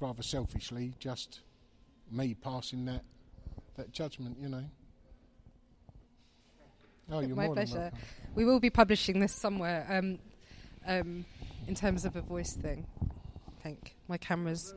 [0.00, 1.40] rather selfishly, just
[2.10, 3.04] me passing that
[3.76, 4.64] that judgment, you know.
[7.10, 7.78] Oh, you're My more pleasure.
[7.78, 7.98] welcome.
[8.34, 10.18] We will be publishing this somewhere um,
[10.86, 11.24] um,
[11.66, 12.86] in terms of a voice thing.
[13.58, 14.74] I think my camera's.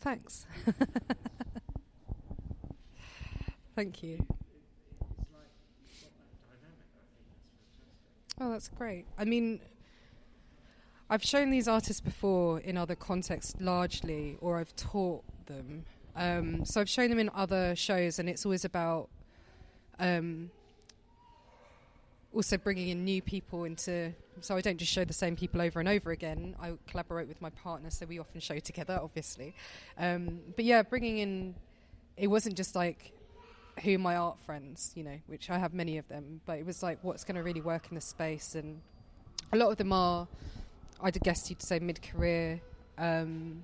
[0.00, 0.46] Thanks.
[3.74, 4.24] Thank you.
[8.40, 9.06] Oh, that's great.
[9.18, 9.60] I mean,
[11.10, 15.84] I've shown these artists before in other contexts, largely, or I've taught them.
[16.14, 19.08] Um, so I've shown them in other shows, and it's always about
[19.98, 20.50] um,
[22.34, 24.12] also bringing in new people into.
[24.40, 26.54] So I don't just show the same people over and over again.
[26.60, 29.54] I collaborate with my partner, so we often show together, obviously.
[29.96, 31.54] Um, but yeah, bringing in.
[32.16, 33.12] It wasn't just like
[33.82, 36.82] who my art friends, you know, which I have many of them, but it was
[36.82, 38.80] like what's going to really work in the space, and
[39.52, 40.26] a lot of them are,
[41.00, 42.60] I'd guess you'd say mid-career
[42.98, 43.62] um,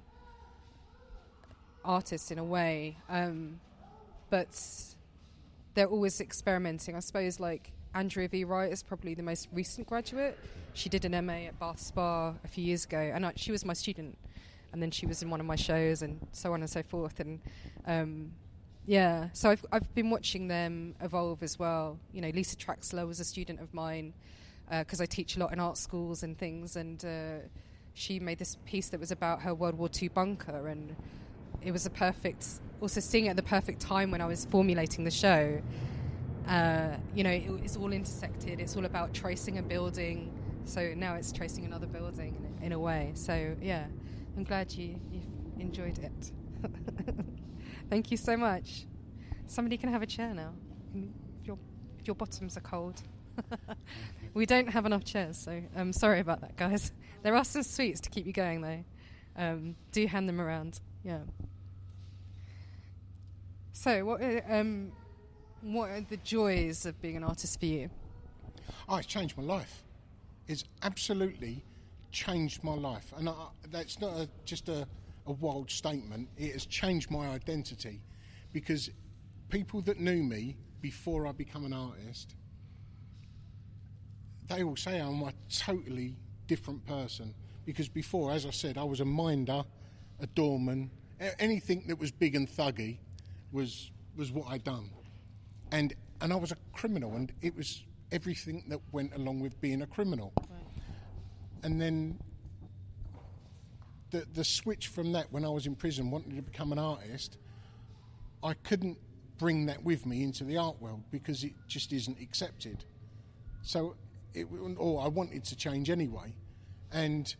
[1.84, 3.60] artists in a way, um,
[4.30, 4.56] but
[5.74, 6.94] they're always experimenting.
[6.94, 8.44] I suppose like Andrea V.
[8.44, 10.38] Wright is probably the most recent graduate.
[10.72, 13.64] She did an MA at Bath Spa a few years ago, and I, she was
[13.64, 14.16] my student.
[14.72, 17.20] And then she was in one of my shows, and so on and so forth.
[17.20, 17.40] And
[17.86, 18.32] um,
[18.86, 21.98] yeah, so I've I've been watching them evolve as well.
[22.12, 24.12] You know, Lisa Traxler was a student of mine
[24.70, 27.46] because I teach a lot in art schools and things, and uh,
[27.94, 30.96] she made this piece that was about her World War II bunker, and
[31.62, 32.46] it was a perfect.
[32.80, 35.60] Also, seeing it at the perfect time when I was formulating the show.
[36.48, 38.60] Uh, you know, it, it's all intersected.
[38.60, 40.30] It's all about tracing a building.
[40.66, 43.12] So now it's tracing another building in, in a way.
[43.14, 43.86] So yeah,
[44.36, 45.24] I'm glad you you've
[45.58, 46.32] enjoyed it.
[47.90, 48.86] Thank you so much.
[49.46, 50.52] Somebody can have a chair now.
[51.44, 51.58] Your,
[52.04, 53.02] your bottoms are cold.
[54.34, 56.92] we don't have enough chairs, so I'm sorry about that, guys.
[57.22, 58.84] There are some sweets to keep you going, though.
[59.34, 60.78] Um, do hand them around.
[61.02, 61.20] Yeah.
[63.72, 64.92] So, what are, um,
[65.62, 67.88] what are the joys of being an artist for you?
[68.90, 69.84] Oh, it's changed my life.
[70.48, 71.64] It's absolutely
[72.12, 74.86] changed my life, and I, that's not a, just a,
[75.26, 76.28] a wild statement.
[76.36, 78.02] It has changed my identity
[78.52, 78.90] because
[79.48, 82.36] people that knew me before I become an artist,
[84.48, 86.16] they all say I'm a totally
[86.46, 87.34] different person.
[87.64, 89.64] Because before, as I said, I was a minder,
[90.20, 90.90] a doorman,
[91.38, 92.98] anything that was big and thuggy
[93.52, 94.90] was was what I'd done,
[95.72, 99.82] and and I was a criminal, and it was everything that went along with being
[99.82, 100.32] a criminal.
[101.62, 102.18] And then
[104.10, 107.38] the the switch from that when I was in prison, wanting to become an artist,
[108.42, 108.98] I couldn't
[109.38, 112.84] bring that with me into the art world because it just isn't accepted.
[113.62, 113.96] So,
[114.34, 116.34] it, or I wanted to change anyway,
[116.92, 117.34] and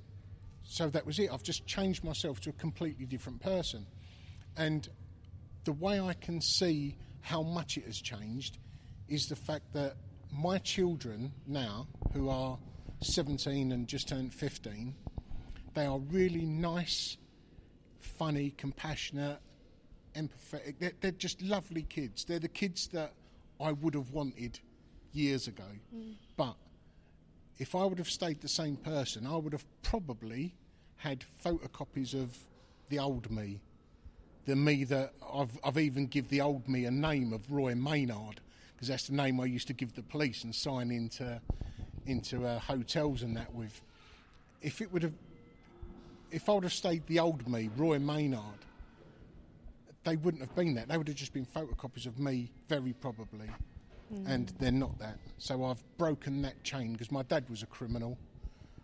[0.62, 1.30] so that was it.
[1.32, 3.86] I've just changed myself to a completely different person,
[4.56, 4.88] and
[5.64, 8.58] the way I can see how much it has changed
[9.08, 9.96] is the fact that
[10.32, 12.58] my children now, who are
[13.00, 14.94] 17 and just turned 15,
[15.74, 17.16] they are really nice,
[17.98, 19.38] funny, compassionate,
[20.14, 20.76] empathetic.
[20.78, 22.24] They're, they're just lovely kids.
[22.24, 23.12] They're the kids that
[23.60, 24.60] I would have wanted
[25.12, 25.64] years ago.
[25.94, 26.14] Mm.
[26.36, 26.56] But
[27.58, 30.54] if I would have stayed the same person, I would have probably
[30.96, 32.36] had photocopies of
[32.88, 33.60] the old me.
[34.46, 38.40] The me that I've, I've even give the old me a name of Roy Maynard
[38.74, 41.40] because that's the name I used to give the police and sign into
[42.06, 43.80] into uh, hotels and that with.
[44.60, 45.14] If it would have,
[46.30, 48.42] if I would have stayed the old me, Roy Maynard,
[50.04, 50.88] they wouldn't have been that.
[50.88, 53.48] They would have just been photocopies of me, very probably.
[54.26, 55.18] And they're not that.
[55.38, 58.16] So I've broken that chain because my dad was a criminal.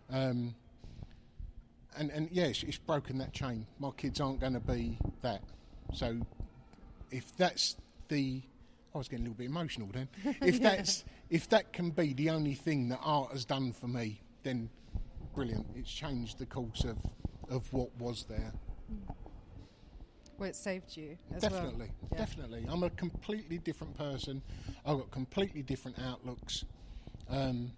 [0.09, 0.55] Um,
[1.97, 3.65] and, and yes, it's broken that chain.
[3.79, 5.41] My kids aren't going to be that.
[5.93, 6.17] So
[7.11, 7.75] if that's
[8.07, 8.41] the.
[8.93, 10.09] I was getting a little bit emotional then.
[10.41, 14.19] If that's if that can be the only thing that art has done for me,
[14.43, 14.69] then
[15.33, 15.65] brilliant.
[15.75, 16.97] It's changed the course of,
[17.49, 18.51] of what was there.
[20.41, 21.51] Well, it saved you as well.
[21.51, 22.17] Definitely, Yeah.
[22.17, 22.65] definitely.
[22.67, 24.41] I'm a completely different person.
[24.83, 26.65] I've got completely different outlooks.
[27.29, 27.73] Um,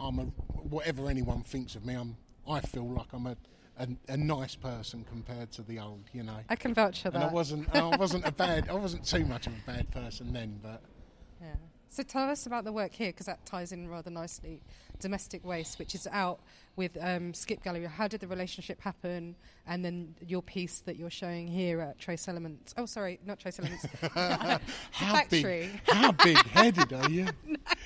[0.00, 1.94] I'm a whatever anyone thinks of me.
[1.94, 2.16] I'm.
[2.44, 3.36] I feel like I'm a,
[3.78, 6.02] a, a nice person compared to the old.
[6.12, 6.40] You know.
[6.48, 7.72] I can vouch for and I wasn't.
[7.72, 8.68] I wasn't a bad.
[8.68, 10.82] I wasn't too much of a bad person then, but
[11.40, 11.54] Yeah.
[11.90, 14.60] So tell us about the work here because that ties in rather nicely.
[15.00, 16.40] Domestic waste, which is out
[16.76, 17.86] with um, Skip Gallery.
[17.86, 19.36] How did the relationship happen?
[19.66, 22.74] And then your piece that you're showing here at Trace Elements.
[22.76, 23.86] Oh, sorry, not Trace Elements.
[24.14, 25.70] how factory.
[25.86, 25.94] big?
[25.94, 27.26] How big-headed are you?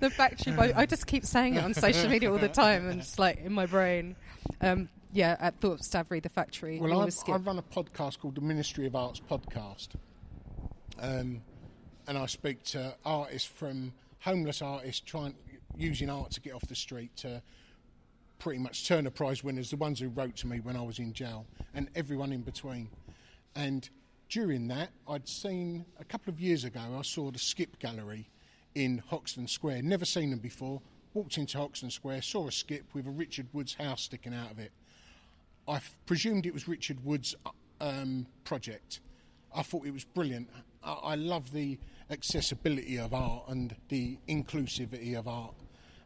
[0.00, 0.54] the factory.
[0.54, 3.40] But I just keep saying it on social media all the time, and it's like
[3.40, 4.16] in my brain.
[4.60, 6.78] Um, yeah, at Thorp Stavri, the factory.
[6.78, 9.88] Well, I, I run a podcast called the Ministry of Arts Podcast,
[11.00, 11.42] um,
[12.08, 15.34] and I speak to artists from homeless artists trying
[15.76, 17.40] using art to get off the street to
[18.38, 21.12] pretty much Turner Prize winners, the ones who wrote to me when I was in
[21.12, 22.88] jail, and everyone in between.
[23.54, 23.88] And
[24.30, 28.30] during that, I'd seen a couple of years ago, I saw the Skip Gallery
[28.74, 29.82] in Hoxton Square.
[29.82, 30.80] Never seen them before.
[31.14, 34.58] Walked into Hoxton Square, saw a skip with a Richard Woods house sticking out of
[34.58, 34.72] it.
[35.66, 37.34] I f- presumed it was Richard Wood's
[37.80, 39.00] um, project.
[39.54, 40.48] I thought it was brilliant.
[40.82, 41.78] I, I love the
[42.10, 45.54] accessibility of art and the inclusivity of art.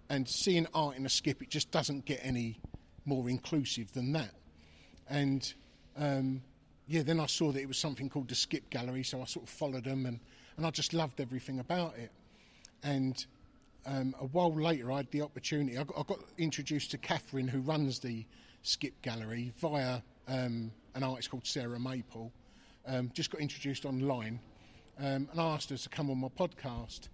[0.08, 2.60] And seeing art in a skip, it just doesn't get any
[3.04, 4.32] more inclusive than that.
[5.08, 5.52] And
[5.96, 6.42] um,
[6.86, 9.46] yeah, then I saw that it was something called the Skip Gallery, so I sort
[9.46, 10.20] of followed them, and,
[10.56, 12.10] and I just loved everything about it.
[12.82, 13.24] And
[13.86, 15.78] um, a while later, I had the opportunity.
[15.78, 18.26] I got, I got introduced to Catherine, who runs the
[18.62, 22.32] Skip Gallery, via um, an artist called Sarah Maple.
[22.86, 24.40] Um, just got introduced online,
[24.98, 27.08] um, and asked her to come on my podcast.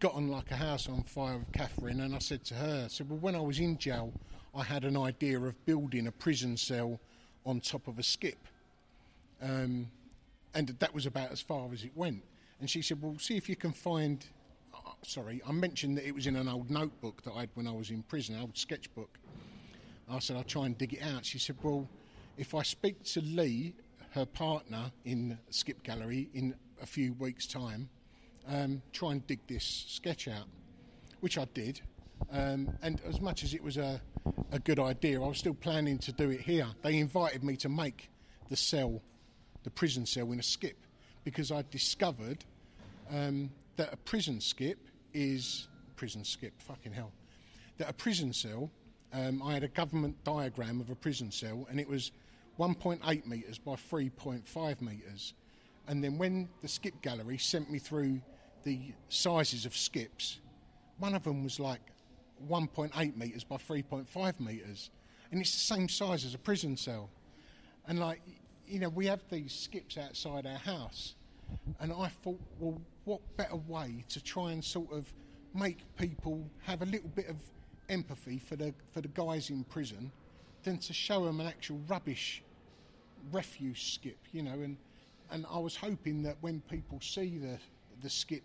[0.00, 2.88] Got on like a house on fire with Catherine, and I said to her, I
[2.88, 4.12] said, "Well, when I was in jail,
[4.54, 7.00] I had an idea of building a prison cell
[7.46, 8.48] on top of a skip."
[9.40, 9.90] Um,
[10.54, 12.22] and that was about as far as it went.
[12.60, 14.24] And she said, "Well, see if you can find."
[14.74, 17.68] Uh, sorry, I mentioned that it was in an old notebook that I had when
[17.68, 19.18] I was in prison, an old sketchbook.
[20.08, 21.88] I said, "I'll try and dig it out." She said, "Well,
[22.36, 23.74] if I speak to Lee,
[24.10, 27.88] her partner in Skip Gallery, in a few weeks' time,
[28.46, 30.46] um, try and dig this sketch out,"
[31.20, 31.80] which I did.
[32.30, 34.00] Um, and as much as it was a,
[34.52, 36.66] a good idea, I was still planning to do it here.
[36.82, 38.10] They invited me to make
[38.48, 39.02] the cell
[39.64, 40.76] the prison cell in a skip
[41.24, 42.44] because I discovered
[43.10, 44.78] um, that a prison skip
[45.12, 46.60] is prison skip.
[46.60, 47.12] Fucking hell,
[47.78, 48.70] that a prison cell.
[49.14, 52.12] Um, I had a government diagram of a prison cell, and it was
[52.58, 55.34] 1.8 metres by 3.5 metres.
[55.88, 58.20] And then when the skip gallery sent me through
[58.64, 60.38] the sizes of skips,
[60.98, 61.80] one of them was like
[62.48, 64.90] 1.8 metres by 3.5 metres,
[65.30, 67.10] and it's the same size as a prison cell.
[67.88, 68.22] And like,
[68.66, 71.14] you know, we have these skips outside our house,
[71.80, 75.12] and I thought, well, what better way to try and sort of
[75.54, 77.36] make people have a little bit of
[77.88, 80.10] empathy for the for the guys in prison
[80.62, 82.42] than to show them an actual rubbish
[83.32, 84.76] refuse skip, you know, and
[85.32, 87.58] and I was hoping that when people see the
[88.02, 88.44] the skip,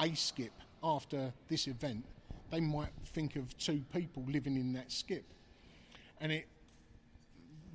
[0.00, 2.04] a skip after this event,
[2.50, 5.24] they might think of two people living in that skip,
[6.20, 6.46] and it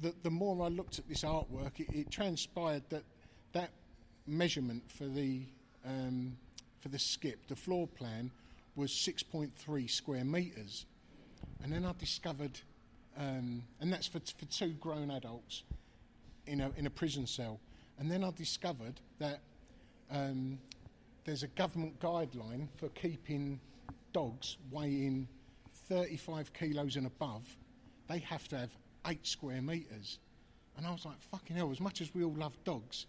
[0.02, 3.04] the, the more I looked at this artwork, it, it transpired that
[3.54, 3.72] that
[4.26, 5.44] measurement for the
[5.86, 6.36] um,
[6.80, 8.32] for the skip, the floor plan,
[8.76, 10.86] was 6.3 square meters,
[11.62, 12.60] and then I discovered,
[13.18, 15.64] um, and that's for for two grown adults
[16.48, 17.60] in a in a prison cell,
[18.00, 19.42] and then I discovered that
[20.10, 20.58] um,
[21.26, 23.60] there's a government guideline for keeping
[24.14, 25.28] dogs weighing
[25.90, 27.44] 35 kilos and above.
[28.08, 28.72] They have to have
[29.08, 30.20] eight square metres.
[30.78, 33.06] And I was like, fucking hell, as much as we all love dogs,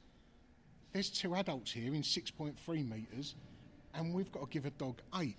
[0.92, 2.56] there's two adults here in 6.3
[2.90, 3.36] metres,
[3.94, 5.36] and we've got to give a dog eight.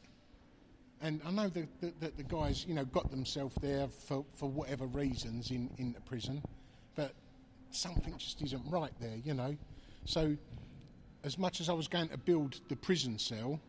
[1.01, 5.51] And I know that, the guys, you know, got themselves there for, for whatever reasons
[5.51, 6.41] in, the prison,
[7.75, 9.55] something just isn't right there, you know.
[10.05, 10.35] So,
[11.23, 13.59] as much as I was going to build the prison cell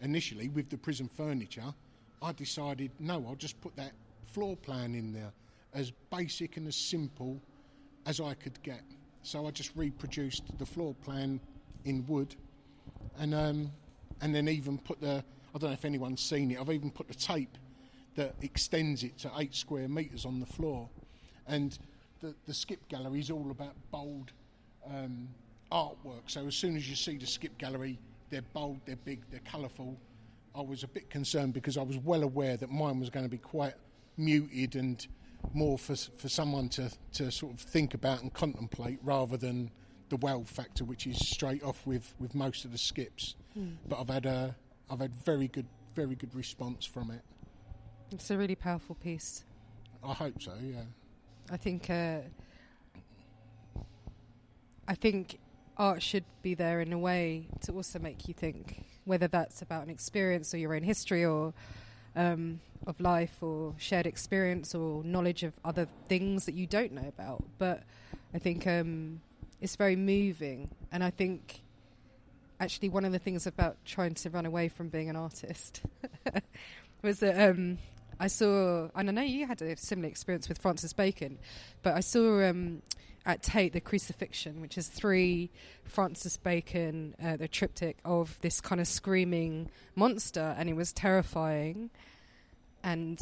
[0.00, 1.74] initially with the prison furniture,
[2.22, 3.92] I decided no, I'll just put that
[4.26, 5.32] floor plan in there
[5.72, 7.40] as basic and as simple
[8.06, 8.82] as I could get.
[9.22, 11.40] So I just reproduced the floor plan
[11.84, 12.34] in wood,
[13.18, 13.70] and um,
[14.20, 15.24] and then even put the
[15.54, 16.60] I don't know if anyone's seen it.
[16.60, 17.56] I've even put the tape
[18.16, 20.88] that extends it to eight square meters on the floor,
[21.46, 21.78] and
[22.20, 24.32] the the skip gallery is all about bold
[24.86, 25.28] um,
[25.72, 26.22] artwork.
[26.26, 27.98] So as soon as you see the skip gallery,
[28.30, 29.96] they're bold, they're big, they're colourful.
[30.54, 33.30] I was a bit concerned because I was well aware that mine was going to
[33.30, 33.74] be quite
[34.16, 35.06] muted and
[35.54, 39.70] more for for someone to to sort of think about and contemplate rather than
[40.08, 43.36] the wow factor, which is straight off with with most of the skips.
[43.88, 44.56] But I've had a
[44.90, 47.22] I've had very good very good response from it.
[48.12, 49.44] It's a really powerful piece.
[50.02, 50.52] I hope so.
[50.62, 50.82] Yeah.
[51.52, 52.18] I think uh,
[54.86, 55.38] I think
[55.76, 59.82] art should be there in a way to also make you think, whether that's about
[59.82, 61.52] an experience or your own history or
[62.14, 67.08] um, of life or shared experience or knowledge of other things that you don't know
[67.08, 67.42] about.
[67.58, 67.82] But
[68.32, 69.20] I think um,
[69.60, 71.62] it's very moving, and I think
[72.60, 75.82] actually one of the things about trying to run away from being an artist
[77.02, 77.78] was that um,
[78.20, 81.38] I saw, and I know you had a similar experience with Francis Bacon,
[81.82, 82.82] but I saw um,
[83.24, 85.50] at Tate the Crucifixion, which is three
[85.84, 91.88] Francis Bacon, uh, the triptych of this kind of screaming monster, and it was terrifying
[92.84, 93.18] and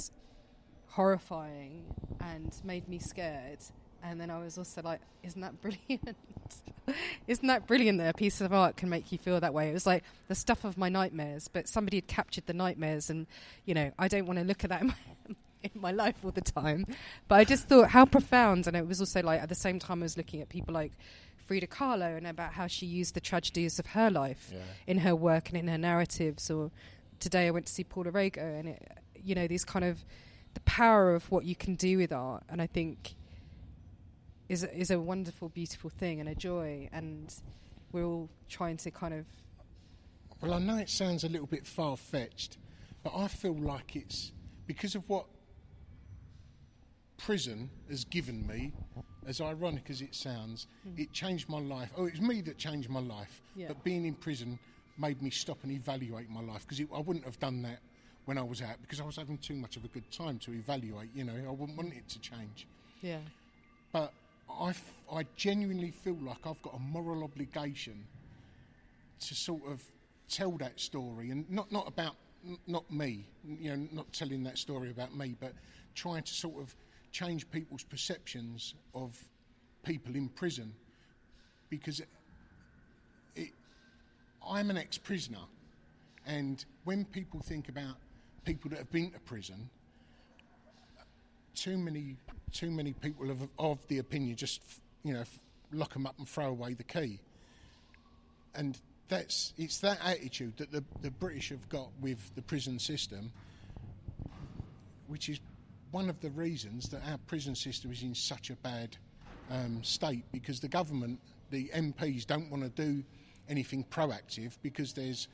[0.89, 1.85] horrifying
[2.21, 3.61] and made me scared.
[4.03, 6.17] And then I was also like, isn't that brilliant?
[7.27, 9.71] isn't that brilliant that a piece of art can make you feel that way?
[9.71, 13.27] It was like the stuff of my nightmares, but somebody had captured the nightmares, and
[13.65, 14.95] you know, I don't want to look at that in my,
[15.63, 16.87] in my life all the time.
[17.27, 20.01] But I just thought how profound, and it was also like at the same time
[20.01, 20.93] I was looking at people like
[21.47, 24.61] Frida Kahlo and about how she used the tragedies of her life Yeah.
[24.87, 26.51] in her work and in her narratives.
[26.51, 26.71] Or
[27.21, 30.05] today I went to see Paula Rego, and it, you know, these kind of
[30.55, 33.15] the power of what you can do with art, and I think
[34.49, 37.35] is a, is a wonderful, beautiful thing and a joy, and
[37.93, 39.27] we're all trying to kind of
[40.41, 42.59] Well, I know it sounds a little bit far fetched,
[43.03, 44.33] but I feel like it's
[44.67, 45.27] because of what
[47.17, 48.73] prison has given me,
[49.27, 51.01] as ironic as it sounds, hmm.
[51.01, 51.91] it changed my life.
[51.97, 53.69] Oh, it was me that changed my life, Yeah.
[53.69, 54.59] but being in prison
[54.99, 57.79] made me stop and evaluate my life because I wouldn't have done that
[58.25, 60.53] when I was out because I was having too much of a good time to
[60.53, 61.11] evaluate.
[61.15, 62.67] You know, I wouldn't want it to change.
[63.01, 63.19] yeah,
[63.93, 64.13] but
[64.51, 68.05] I, f- I genuinely feel like I've got a moral obligation
[69.21, 69.83] to sort of
[70.29, 72.15] tell that story and not not about
[72.47, 75.53] n- not me you know not telling that story about me but
[75.95, 76.75] trying to sort of
[77.11, 79.19] change people's perceptions of
[79.83, 80.73] people in prison.
[81.71, 82.09] Because it,
[83.37, 83.49] it,
[84.47, 85.45] I'm an ex-prisoner
[86.27, 87.97] and when people think about
[88.45, 89.69] people that have been to prison
[91.61, 92.17] too many
[92.53, 94.63] too many people of, of the opinion just
[95.05, 95.25] you know
[95.73, 97.21] lock them up and throw away the key.
[98.55, 98.79] And
[99.09, 103.33] that's it's that attitude that the, the British have got with the prison system
[105.07, 105.41] which is
[105.91, 108.97] one of the reasons that our prison system is in such a bad
[109.51, 111.19] um, state because the government
[111.51, 113.03] the MPs don't want to do
[113.49, 115.29] anything proactive because there's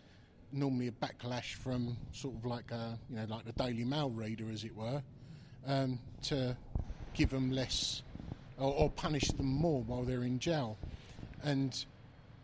[0.53, 4.45] normally a backlash from sort of like a, you know like the Daily Mail reader
[4.53, 5.03] as it were
[5.67, 6.57] um, to
[7.15, 8.03] give them less
[8.59, 10.77] or, or punish them more while they're in jail.
[11.43, 11.85] And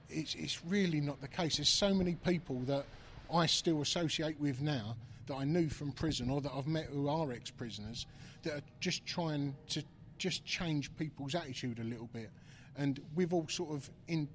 [0.09, 1.56] it's, it's really not the case.
[1.56, 2.84] There's so many people that
[3.32, 7.09] I still associate with now that I knew from prison or that I've met who
[7.09, 8.06] are ex prisoners
[8.42, 9.82] that are just trying to
[10.18, 12.30] just change people's attitude a little bit.
[12.76, 14.28] And we've all sort of in,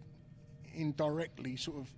[0.74, 1.90] indirectly sort of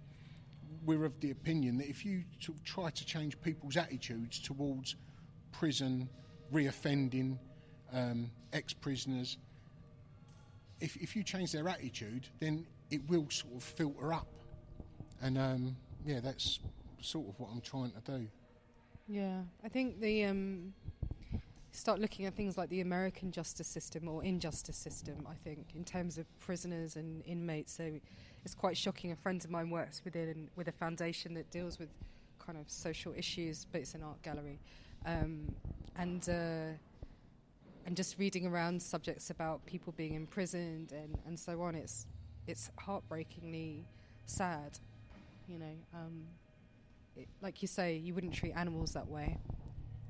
[0.86, 2.24] we're of the opinion that if you
[2.64, 4.96] try to change people's attitudes towards
[5.52, 6.08] prison,
[6.54, 7.38] reoffending,
[7.94, 9.38] um, ex-prisoners,
[10.80, 14.28] if, if you change their attitude, then it will sort of filter up.
[15.22, 15.76] And um,
[16.06, 16.60] yeah, that's
[17.02, 18.28] sort of what I'm trying to do.
[19.08, 19.42] yeah.
[19.64, 20.74] I think the um,
[21.72, 25.28] start looking at things like the American justice system or injustice system.
[25.30, 28.00] I think in terms of prisoners and inmates, so
[28.46, 29.12] it's quite shocking.
[29.12, 31.90] A friend of mine works within with a foundation that deals with
[32.40, 34.60] kind of social issues, but it's an art gallery,
[35.06, 35.54] um,
[35.98, 36.28] and.
[36.30, 36.78] Uh,
[37.86, 42.06] and just reading around subjects about people being imprisoned and, and so on, it's
[42.46, 43.86] it's heartbreakingly
[44.26, 44.78] sad.
[45.48, 46.24] You know, um,
[47.16, 49.38] it, like you say, you wouldn't treat animals that way.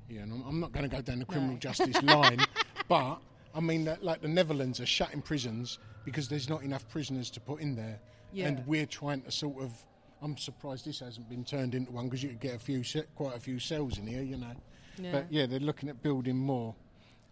[0.08, 1.58] Yeah, and I'm, I'm not going to go down the criminal No.
[1.60, 2.40] justice line,
[2.88, 3.18] but
[3.54, 7.38] I mean, that, like the Netherlands are shutting prisons because there's not enough prisoners to
[7.40, 8.00] put in there,
[8.32, 8.48] Yeah.
[8.48, 9.72] and we're trying to sort of.
[10.20, 13.04] I'm surprised this hasn't been turned into one because you could get a few, se-
[13.14, 14.50] quite a few cells in here, you know.
[15.00, 15.12] Yeah.
[15.12, 16.74] But yeah, they're looking at building more,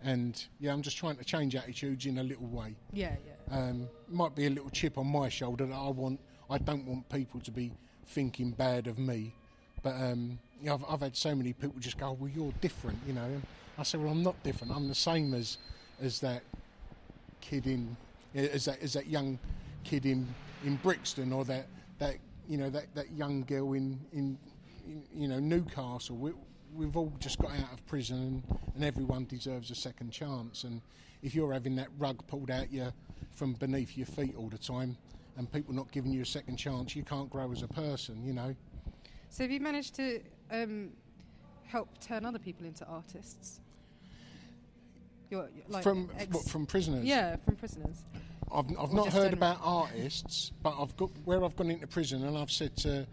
[0.02, 2.74] and yeah, I'm just trying to change attitudes in a little way.
[2.92, 3.56] Yeah, yeah.
[3.56, 6.20] Um, might be a little chip on my shoulder that I want.
[6.48, 7.72] I don't want people to be
[8.06, 9.32] thinking bad of me.
[9.82, 12.98] But um, you know, I've, I've had so many people just go, "Well, you're different,"
[13.06, 13.24] you know.
[13.24, 13.42] And
[13.78, 14.74] I say, "Well, I'm not different.
[14.74, 15.58] I'm the same as
[16.00, 16.42] as that
[17.40, 17.96] kid in
[18.34, 19.38] as that as that young
[19.84, 20.26] kid in
[20.64, 21.66] in Brixton or that
[21.98, 22.16] that
[22.48, 24.38] you know that that young girl in in,
[24.86, 26.16] in you know Newcastle."
[26.76, 30.64] We, We've all just got out of prison, and, and everyone deserves a second chance.
[30.64, 30.80] And
[31.22, 32.92] if you're having that rug pulled out you
[33.32, 34.96] from beneath your feet all the time,
[35.36, 38.24] and people not giving you a second chance, you can't grow as a person.
[38.24, 38.54] You know.
[39.28, 40.20] So have you managed to
[40.50, 40.90] um,
[41.64, 43.60] help turn other people into artists?
[45.30, 47.04] You're, you're like from ex- what, from prisoners.
[47.04, 48.04] yeah, from prisoners.
[48.52, 52.38] I've, I've not heard about artists, but I've got where I've gone into prison and
[52.38, 53.06] I've said to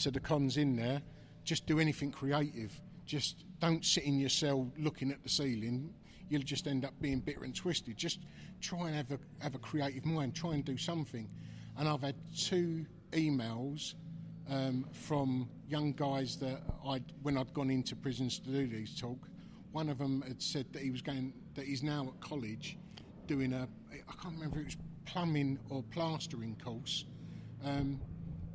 [0.00, 1.00] to the cons in there,
[1.44, 2.72] just do anything creative.
[3.10, 5.92] Just don't sit in your cell looking at the ceiling.
[6.28, 7.96] You'll just end up being bitter and twisted.
[7.96, 8.20] Just
[8.60, 10.36] try and have a have a creative mind.
[10.36, 11.28] Try and do something.
[11.76, 13.94] And I've had two emails
[14.48, 19.18] um, from young guys that I when I'd gone into prisons to do these talk.
[19.72, 22.78] one of them had said that he was going, that he's now at college
[23.26, 27.04] doing a, I can't remember if it was plumbing or plastering course.
[27.64, 28.00] Um,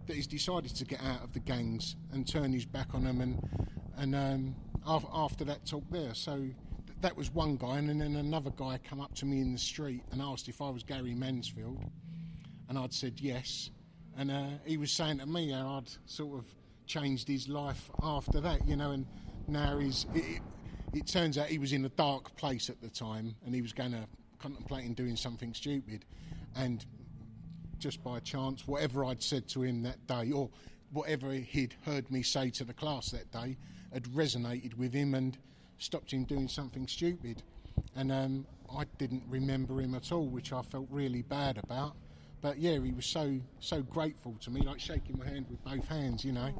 [0.08, 3.22] that he's decided to get out of the gangs and turn his back on them,
[3.22, 3.42] and
[3.98, 4.56] and um,
[4.86, 6.54] af- after that talk there, so th-
[7.02, 10.02] that was one guy, and then another guy come up to me in the street
[10.12, 11.80] and asked if I was Gary Mansfield,
[12.70, 13.70] and I'd said yes,
[14.18, 16.46] and uh, he was saying to me how I'd sort of
[16.88, 19.06] changed his life after that, you know, and
[19.48, 20.06] now he's.
[20.14, 20.42] It, it,
[20.94, 23.74] it turns out he was in a dark place at the time, and he was
[23.74, 24.08] going to
[24.40, 26.06] contemplating doing something stupid,
[26.56, 26.86] and
[27.80, 30.50] just by chance, whatever I'd said to him that day, or
[30.92, 33.58] whatever he'd heard me say to the class that day,
[33.96, 35.38] had resonated with him and
[35.78, 37.42] stopped him doing something stupid.
[37.96, 38.46] And um,
[38.78, 41.96] I didn't remember him at all, which I felt really bad about.
[42.42, 45.88] But yeah, he was so so grateful to me, like shaking my hand with both
[45.88, 46.52] hands, you know.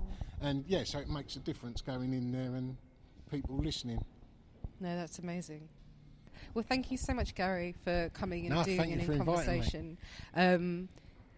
[0.42, 2.78] And yeah, so it makes a difference going in there and
[3.30, 4.04] people listening.
[4.80, 5.68] No, that's amazing.
[6.54, 9.98] Well, thank you so much, Gary, for coming and No, doing an in conversation.
[10.34, 10.88] Um,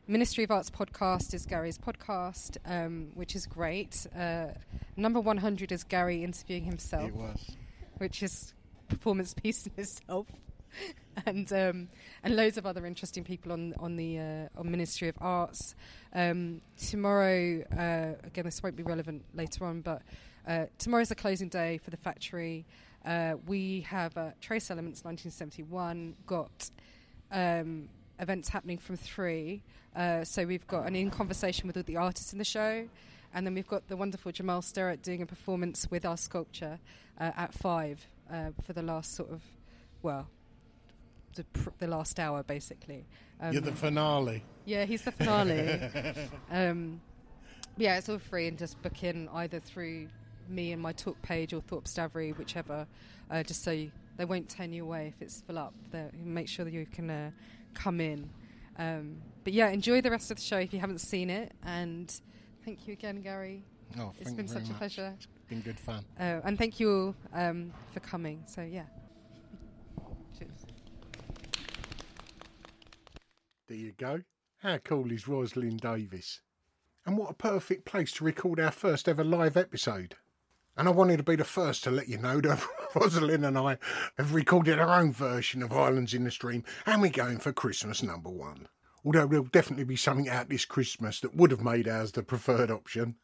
[0.09, 4.07] Ministry of Arts podcast is Gary's podcast, um, which is great.
[4.17, 4.47] Uh,
[4.95, 7.57] number 100 is Gary interviewing himself, It was.
[7.97, 8.53] which is
[8.88, 10.27] performance piece in itself.
[11.25, 11.89] and um,
[12.23, 15.75] and loads of other interesting people on on the uh, on Ministry of Arts.
[16.13, 20.03] Um, tomorrow, uh, again, this won't be relevant later on, but
[20.47, 22.65] uh, tomorrow's the closing day for the factory.
[23.05, 26.69] Uh, we have uh, Trace Elements 1971 got
[27.31, 27.89] um,
[28.19, 29.64] events happening from three.
[29.95, 32.88] Uh, so we've got an in conversation with all the artists in the show,
[33.34, 36.80] and then we've got the wonderful Jamal Sterrett doing a performance with our sculpture
[37.19, 39.41] uh, at five uh, for the last sort of,
[40.02, 40.27] well,
[41.35, 43.06] the, pr- the last hour basically.
[43.39, 44.44] Um, You're the finale.
[44.65, 45.80] yeah, he's the finale.
[46.52, 47.02] um,
[47.77, 50.07] yeah, it's all free and just book in either through
[50.49, 52.88] me and my talk page or Thorp Stavri, whichever,
[53.30, 55.73] uh, just so you, they won't turn you away if it's full up.
[55.91, 57.31] They make sure that you can uh,
[57.77, 58.29] come in.
[58.77, 61.53] Um, but yeah, enjoy the rest of the show if you haven't seen it.
[61.63, 62.13] And
[62.65, 63.63] thank you again, Gary.
[63.99, 65.13] Oh, It's been such a pleasure.
[65.15, 66.03] It's been good fun.
[66.19, 68.43] Uh, and thank you all um, for coming.
[68.45, 68.83] So yeah.
[70.37, 70.65] Cheers.
[73.67, 74.21] There you go.
[74.59, 76.41] How cool is Rosalind Davis?
[77.05, 80.15] And what a perfect place to record our first ever live episode.
[80.77, 82.63] And I wanted to be the first to let you know that
[82.95, 83.79] Rosalind and I
[84.17, 88.03] have recorded our own version of Islands in the Stream and we're going for Christmas
[88.03, 88.67] number one.
[89.03, 92.69] Although there'll definitely be something out this Christmas that would have made ours the preferred
[92.69, 93.15] option.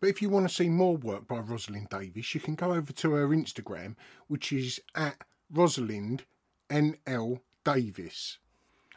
[0.00, 2.92] But if you want to see more work by Rosalind Davis, you can go over
[2.92, 3.96] to her Instagram,
[4.28, 5.16] which is at
[5.52, 6.24] Rosalind
[6.70, 8.38] NL Davis.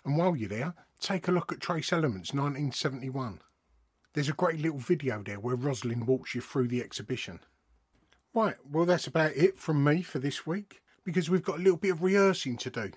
[0.05, 3.41] And while you're there, take a look at Trace Elements 1971.
[4.13, 7.41] There's a great little video there where Rosalind walks you through the exhibition.
[8.35, 11.77] Right, well, that's about it from me for this week because we've got a little
[11.77, 12.91] bit of rehearsing to do.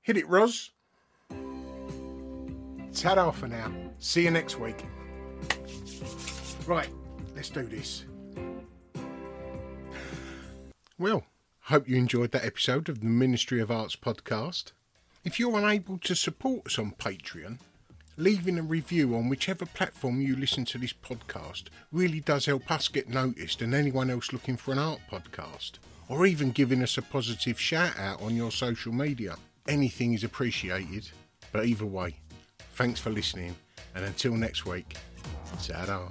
[0.00, 0.70] Hit it, Ros.
[2.94, 3.70] Ta for now.
[3.98, 4.82] See you next week.
[6.66, 6.88] Right,
[7.36, 8.06] let's do this.
[10.98, 11.26] Well,
[11.64, 14.72] hope you enjoyed that episode of the Ministry of Arts podcast.
[15.24, 17.58] If you're unable to support us on Patreon,
[18.16, 21.64] leaving a review on whichever platform you listen to this podcast.
[21.92, 25.72] Really does help us get noticed and anyone else looking for an art podcast,
[26.08, 29.36] or even giving us a positive shout out on your social media.
[29.66, 31.08] Anything is appreciated,
[31.52, 32.16] but either way,
[32.74, 33.56] thanks for listening,
[33.94, 34.96] and until next week,
[35.62, 36.10] ta